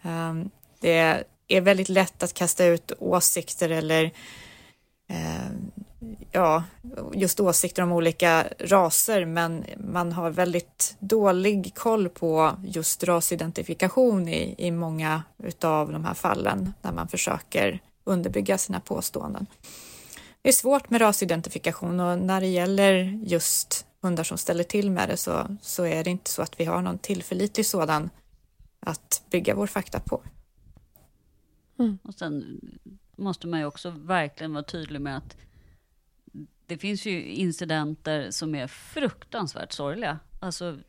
Um, 0.01 0.49
det 0.79 1.23
är 1.47 1.61
väldigt 1.61 1.89
lätt 1.89 2.23
att 2.23 2.33
kasta 2.33 2.65
ut 2.65 2.91
åsikter 2.99 3.69
eller 3.69 4.03
uh, 5.09 5.51
ja, 6.31 6.63
just 7.13 7.39
åsikter 7.39 7.83
om 7.83 7.91
olika 7.91 8.47
raser, 8.59 9.25
men 9.25 9.65
man 9.77 10.11
har 10.11 10.31
väldigt 10.31 10.95
dålig 10.99 11.75
koll 11.75 12.09
på 12.09 12.55
just 12.63 13.03
rasidentifikation 13.03 14.27
i, 14.27 14.55
i 14.57 14.71
många 14.71 15.23
utav 15.43 15.91
de 15.91 16.05
här 16.05 16.13
fallen 16.13 16.73
när 16.81 16.91
man 16.91 17.07
försöker 17.07 17.79
underbygga 18.03 18.57
sina 18.57 18.79
påståenden. 18.79 19.45
Det 20.41 20.49
är 20.49 20.53
svårt 20.53 20.89
med 20.89 21.01
rasidentifikation 21.01 21.99
och 21.99 22.19
när 22.19 22.41
det 22.41 22.47
gäller 22.47 22.93
just 23.23 23.85
hundar 24.01 24.23
som 24.23 24.37
ställer 24.37 24.63
till 24.63 24.91
med 24.91 25.09
det 25.09 25.17
så, 25.17 25.57
så 25.61 25.85
är 25.85 26.03
det 26.03 26.09
inte 26.09 26.29
så 26.29 26.41
att 26.41 26.59
vi 26.59 26.65
har 26.65 26.81
någon 26.81 26.97
tillförlitlig 26.97 27.65
sådan 27.65 28.09
att 28.79 29.23
bygga 29.29 29.55
vår 29.55 29.67
fakta 29.67 29.99
på. 29.99 30.21
Mm. 31.79 31.99
Och 32.03 32.13
sen 32.13 32.61
måste 33.15 33.47
man 33.47 33.59
ju 33.59 33.65
också 33.65 33.89
verkligen 33.89 34.53
vara 34.53 34.63
tydlig 34.63 35.01
med 35.01 35.17
att 35.17 35.37
det 36.65 36.77
finns 36.77 37.05
ju 37.05 37.25
incidenter 37.25 38.31
som 38.31 38.55
är 38.55 38.67
fruktansvärt 38.67 39.71
sorgliga. 39.71 40.19
Alltså 40.39 40.79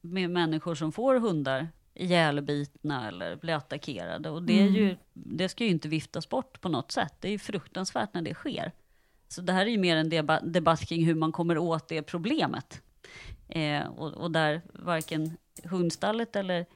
med 0.00 0.30
människor 0.30 0.74
som 0.74 0.92
får 0.92 1.14
hundar 1.14 1.68
ihjälbitna 1.94 3.08
eller 3.08 3.36
blir 3.36 3.54
attackerade. 3.54 4.30
Och 4.30 4.42
det, 4.42 4.62
är 4.62 4.68
ju, 4.68 4.84
mm. 4.84 4.96
det 5.12 5.48
ska 5.48 5.64
ju 5.64 5.70
inte 5.70 5.88
viftas 5.88 6.28
bort 6.28 6.60
på 6.60 6.68
något 6.68 6.92
sätt. 6.92 7.14
Det 7.20 7.28
är 7.28 7.32
ju 7.32 7.38
fruktansvärt 7.38 8.14
när 8.14 8.22
det 8.22 8.34
sker. 8.34 8.72
Så 9.28 9.40
det 9.40 9.52
här 9.52 9.66
är 9.66 9.70
ju 9.70 9.78
mer 9.78 9.96
en 9.96 10.52
debatt 10.52 10.80
kring 10.88 11.06
hur 11.06 11.14
man 11.14 11.32
kommer 11.32 11.58
åt 11.58 11.88
det 11.88 12.02
problemet. 12.02 12.82
Eh, 13.48 13.86
och, 13.86 14.12
och, 14.12 14.30
där 14.30 14.62
varken 14.72 15.36
hundstallet 15.64 16.36
eller 16.36 16.66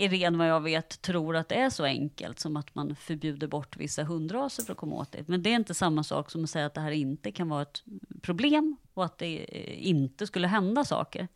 Irene, 0.00 0.38
vad 0.38 0.48
jag 0.48 0.60
vet, 0.60 1.02
tror 1.02 1.36
att 1.36 1.48
det 1.48 1.54
är 1.54 1.70
så 1.70 1.84
enkelt 1.84 2.40
som 2.40 2.56
att 2.56 2.74
man 2.74 2.96
förbjuder 2.96 3.46
bort 3.46 3.76
vissa 3.76 4.04
hundraser 4.04 4.62
för 4.62 4.72
att 4.72 4.78
komma 4.78 4.96
åt 4.96 5.12
det. 5.12 5.28
Men 5.28 5.42
det 5.42 5.50
är 5.50 5.54
inte 5.54 5.74
samma 5.74 6.04
sak 6.04 6.30
som 6.30 6.44
att 6.44 6.50
säga 6.50 6.66
att 6.66 6.74
det 6.74 6.80
här 6.80 6.90
inte 6.90 7.32
kan 7.32 7.48
vara 7.48 7.62
ett 7.62 7.82
problem 8.22 8.76
och 8.94 9.04
att 9.04 9.18
det 9.18 9.46
eh, 9.48 9.88
inte 9.88 10.26
skulle 10.26 10.46
hända 10.46 10.84
saker. 10.84 11.28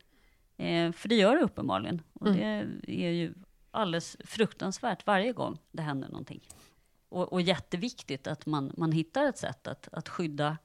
Eh, 0.56 0.92
för 0.92 1.08
det 1.08 1.14
gör 1.14 1.36
det 1.36 1.42
uppenbarligen. 1.42 2.02
Och 2.12 2.26
mm. 2.26 2.80
det 2.82 3.06
är 3.06 3.10
ju 3.10 3.34
alldeles 3.70 4.16
fruktansvärt 4.24 5.06
varje 5.06 5.32
gång 5.32 5.58
det 5.72 5.82
händer 5.82 6.08
någonting. 6.08 6.40
Och, 7.08 7.32
och 7.32 7.40
jätteviktigt 7.40 8.26
att 8.26 8.46
man, 8.46 8.72
man 8.76 8.92
hittar 8.92 9.28
ett 9.28 9.38
sätt 9.38 9.66
att, 9.66 9.88
att 9.92 10.08
skydda 10.08 10.56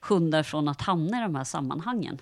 hundar 0.00 0.42
från 0.42 0.68
att 0.68 0.80
hamna 0.80 1.18
i 1.18 1.22
de 1.22 1.34
här 1.34 1.44
sammanhangen. 1.44 2.18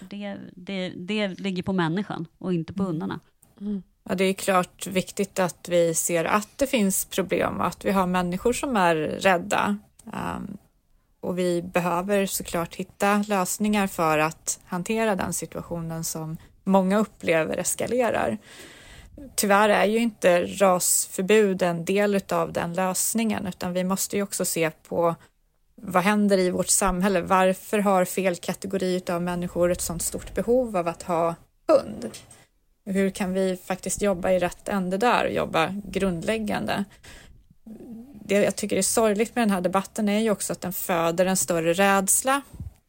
Det, 0.00 0.38
det, 0.52 0.88
det 0.96 1.40
ligger 1.40 1.62
på 1.62 1.72
människan 1.72 2.26
och 2.38 2.54
inte 2.54 2.72
på 2.72 2.82
hundarna. 2.82 3.20
Mm. 3.60 3.82
Ja, 4.10 4.16
det 4.16 4.24
är 4.24 4.32
klart 4.32 4.86
viktigt 4.86 5.38
att 5.38 5.68
vi 5.68 5.94
ser 5.94 6.24
att 6.24 6.48
det 6.56 6.66
finns 6.66 7.04
problem 7.04 7.60
och 7.60 7.66
att 7.66 7.84
vi 7.84 7.90
har 7.90 8.06
människor 8.06 8.52
som 8.52 8.76
är 8.76 8.94
rädda. 8.96 9.78
Um, 10.04 10.58
och 11.20 11.38
vi 11.38 11.62
behöver 11.62 12.26
såklart 12.26 12.74
hitta 12.74 13.24
lösningar 13.28 13.86
för 13.86 14.18
att 14.18 14.60
hantera 14.66 15.16
den 15.16 15.32
situationen 15.32 16.04
som 16.04 16.36
många 16.64 16.98
upplever 16.98 17.56
eskalerar. 17.56 18.38
Tyvärr 19.34 19.68
är 19.68 19.84
ju 19.84 19.98
inte 19.98 20.44
rasförbud 20.44 21.62
en 21.62 21.84
del 21.84 22.20
av 22.28 22.52
den 22.52 22.74
lösningen 22.74 23.46
utan 23.46 23.72
vi 23.72 23.84
måste 23.84 24.16
ju 24.16 24.22
också 24.22 24.44
se 24.44 24.70
på 24.70 25.14
vad 25.74 26.02
händer 26.02 26.38
i 26.38 26.50
vårt 26.50 26.68
samhälle? 26.68 27.20
Varför 27.20 27.78
har 27.78 28.04
fel 28.04 28.36
kategori 28.36 29.02
av 29.10 29.22
människor 29.22 29.72
ett 29.72 29.80
sådant 29.80 30.02
stort 30.02 30.34
behov 30.34 30.76
av 30.76 30.88
att 30.88 31.02
ha 31.02 31.34
hund? 31.68 32.10
Hur 32.90 33.10
kan 33.10 33.32
vi 33.32 33.56
faktiskt 33.64 34.02
jobba 34.02 34.30
i 34.30 34.38
rätt 34.38 34.68
ände 34.68 34.96
där 34.96 35.24
och 35.24 35.32
jobba 35.32 35.74
grundläggande? 35.84 36.84
Det 38.24 38.34
jag 38.34 38.56
tycker 38.56 38.76
är 38.76 38.82
sorgligt 38.82 39.34
med 39.34 39.42
den 39.42 39.50
här 39.50 39.60
debatten 39.60 40.08
är 40.08 40.18
ju 40.18 40.30
också 40.30 40.52
att 40.52 40.60
den 40.60 40.72
föder 40.72 41.26
en 41.26 41.36
större 41.36 41.72
rädsla 41.72 42.42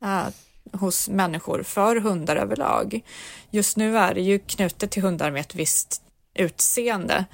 äh, 0.03 0.27
hos 0.71 1.09
människor 1.09 1.63
för 1.63 1.95
hundar 1.95 2.35
överlag. 2.35 3.01
Just 3.49 3.77
nu 3.77 3.97
är 3.97 4.13
det 4.13 4.21
ju 4.21 4.39
knutet 4.39 4.91
till 4.91 5.03
hundar 5.03 5.31
med 5.31 5.41
ett 5.41 5.55
visst 5.55 6.01
utseende. 6.33 7.25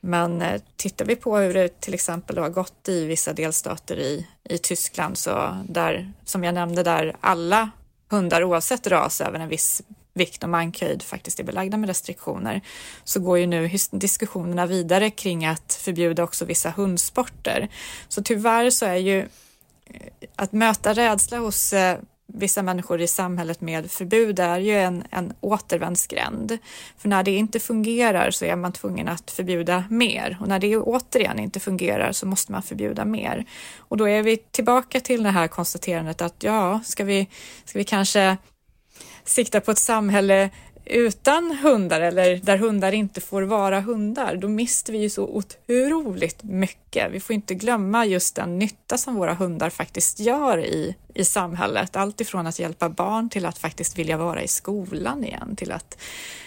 Men 0.00 0.42
äh, 0.42 0.60
tittar 0.76 1.04
vi 1.04 1.16
på 1.16 1.36
hur 1.36 1.54
det 1.54 1.80
till 1.80 1.94
exempel 1.94 2.38
har 2.38 2.50
gått 2.50 2.88
i 2.88 3.04
vissa 3.06 3.32
delstater 3.32 3.98
i, 3.98 4.26
i 4.44 4.58
Tyskland 4.58 5.18
så 5.18 5.56
där, 5.68 6.12
som 6.24 6.44
jag 6.44 6.54
nämnde, 6.54 6.82
där 6.82 7.16
alla 7.20 7.70
hundar 8.10 8.44
oavsett 8.44 8.86
ras 8.86 9.20
även 9.20 9.40
en 9.40 9.48
viss 9.48 9.82
vikt 10.14 10.42
och 10.42 10.48
mankhöjd 10.48 11.02
faktiskt 11.02 11.40
är 11.40 11.44
belagda 11.44 11.76
med 11.76 11.88
restriktioner 11.88 12.60
så 13.04 13.20
går 13.20 13.38
ju 13.38 13.46
nu 13.46 13.70
diskussionerna 13.90 14.66
vidare 14.66 15.10
kring 15.10 15.46
att 15.46 15.72
förbjuda 15.72 16.24
också 16.24 16.44
vissa 16.44 16.70
hundsporter. 16.70 17.68
Så 18.08 18.22
tyvärr 18.22 18.70
så 18.70 18.86
är 18.86 18.96
ju 18.96 19.18
eh, 19.18 19.26
att 20.36 20.52
möta 20.52 20.92
rädsla 20.92 21.38
hos 21.38 21.72
eh, 21.72 21.98
vissa 22.34 22.62
människor 22.62 23.00
i 23.00 23.06
samhället 23.06 23.60
med 23.60 23.90
förbud 23.90 24.38
är 24.38 24.58
ju 24.58 24.78
en, 24.78 25.04
en 25.10 25.32
återvändsgränd. 25.40 26.58
För 26.98 27.08
när 27.08 27.22
det 27.22 27.30
inte 27.30 27.60
fungerar 27.60 28.30
så 28.30 28.44
är 28.44 28.56
man 28.56 28.72
tvungen 28.72 29.08
att 29.08 29.30
förbjuda 29.30 29.84
mer 29.90 30.38
och 30.40 30.48
när 30.48 30.58
det 30.58 30.76
återigen 30.76 31.38
inte 31.38 31.60
fungerar 31.60 32.12
så 32.12 32.26
måste 32.26 32.52
man 32.52 32.62
förbjuda 32.62 33.04
mer. 33.04 33.44
Och 33.78 33.96
då 33.96 34.08
är 34.08 34.22
vi 34.22 34.36
tillbaka 34.36 35.00
till 35.00 35.22
det 35.22 35.30
här 35.30 35.48
konstaterandet 35.48 36.22
att 36.22 36.42
ja, 36.42 36.80
ska 36.84 37.04
vi, 37.04 37.28
ska 37.64 37.78
vi 37.78 37.84
kanske 37.84 38.36
sikta 39.24 39.60
på 39.60 39.70
ett 39.70 39.78
samhälle 39.78 40.50
utan 40.84 41.58
hundar 41.62 42.00
eller 42.00 42.36
där 42.36 42.56
hundar 42.56 42.92
inte 42.92 43.20
får 43.20 43.42
vara 43.42 43.80
hundar, 43.80 44.36
då 44.36 44.48
mister 44.48 44.92
vi 44.92 44.98
ju 44.98 45.10
så 45.10 45.24
otroligt 45.26 46.42
mycket. 46.42 46.81
Vi 47.10 47.20
får 47.20 47.34
inte 47.34 47.54
glömma 47.54 48.06
just 48.06 48.34
den 48.34 48.58
nytta 48.58 48.98
som 48.98 49.14
våra 49.14 49.34
hundar 49.34 49.70
faktiskt 49.70 50.20
gör 50.20 50.58
i, 50.58 50.96
i 51.14 51.24
samhället. 51.24 51.96
Allt 51.96 52.20
ifrån 52.20 52.46
att 52.46 52.58
hjälpa 52.58 52.88
barn 52.88 53.30
till 53.30 53.46
att 53.46 53.58
faktiskt 53.58 53.98
vilja 53.98 54.16
vara 54.16 54.42
i 54.42 54.48
skolan 54.48 55.24
igen, 55.24 55.56
till 55.56 55.72
att, 55.72 55.98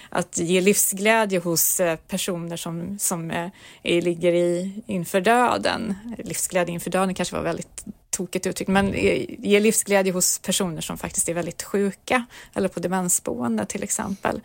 att 0.10 0.38
ge 0.38 0.62
livsglädje 0.62 1.40
hos 1.40 1.80
eh, 1.80 1.96
personer 1.96 2.58
som, 2.58 3.00
som 3.00 3.32
eh, 3.32 3.50
är, 3.84 4.02
ligger 4.02 4.34
i, 4.34 4.84
inför 4.86 5.22
döden. 5.22 5.96
Livsglädje 6.18 6.74
inför 6.74 6.90
döden 6.90 7.16
kanske 7.16 7.36
var 7.36 7.44
väldigt 7.44 7.86
tokigt 8.10 8.48
uttryckt, 8.48 8.72
men 8.72 8.94
eh, 8.94 9.26
ge 9.40 9.60
livsglädje 9.60 10.14
hos 10.14 10.40
personer 10.40 10.82
som 10.82 10.98
faktiskt 10.98 11.30
är 11.30 11.34
väldigt 11.34 11.64
sjuka 11.64 12.26
eller 12.54 12.68
på 12.68 12.80
demensboende 12.80 13.66
till 13.66 13.84
exempel. 13.84 14.42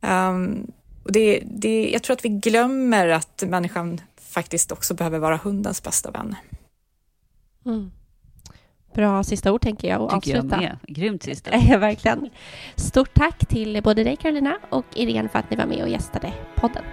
Um, 0.00 0.72
och 1.02 1.12
det, 1.12 1.42
det, 1.44 1.90
jag 1.92 2.02
tror 2.02 2.14
att 2.14 2.24
vi 2.24 2.28
glömmer 2.28 3.08
att 3.08 3.42
människan 3.46 4.00
faktiskt 4.36 4.72
också 4.72 4.94
behöver 4.94 5.18
vara 5.18 5.36
hundens 5.36 5.82
bästa 5.82 6.10
vän. 6.10 6.34
Mm. 7.66 7.90
Bra 8.94 9.22
sista 9.24 9.52
ord 9.52 9.60
tänker 9.62 9.88
jag 9.88 10.00
och 10.02 10.22
Tycker 10.22 10.36
avsluta. 10.36 10.56
jag 10.56 10.62
med. 10.62 10.78
Grymt 10.96 11.22
sista. 11.22 11.50
Verkligen. 11.78 12.30
Stort 12.76 13.14
tack 13.14 13.46
till 13.46 13.80
både 13.82 14.04
dig 14.04 14.16
Carolina 14.16 14.58
och 14.70 14.84
Irene 14.94 15.28
för 15.28 15.38
att 15.38 15.50
ni 15.50 15.56
var 15.56 15.66
med 15.66 15.82
och 15.82 15.88
gästade 15.88 16.32
podden. 16.56 16.84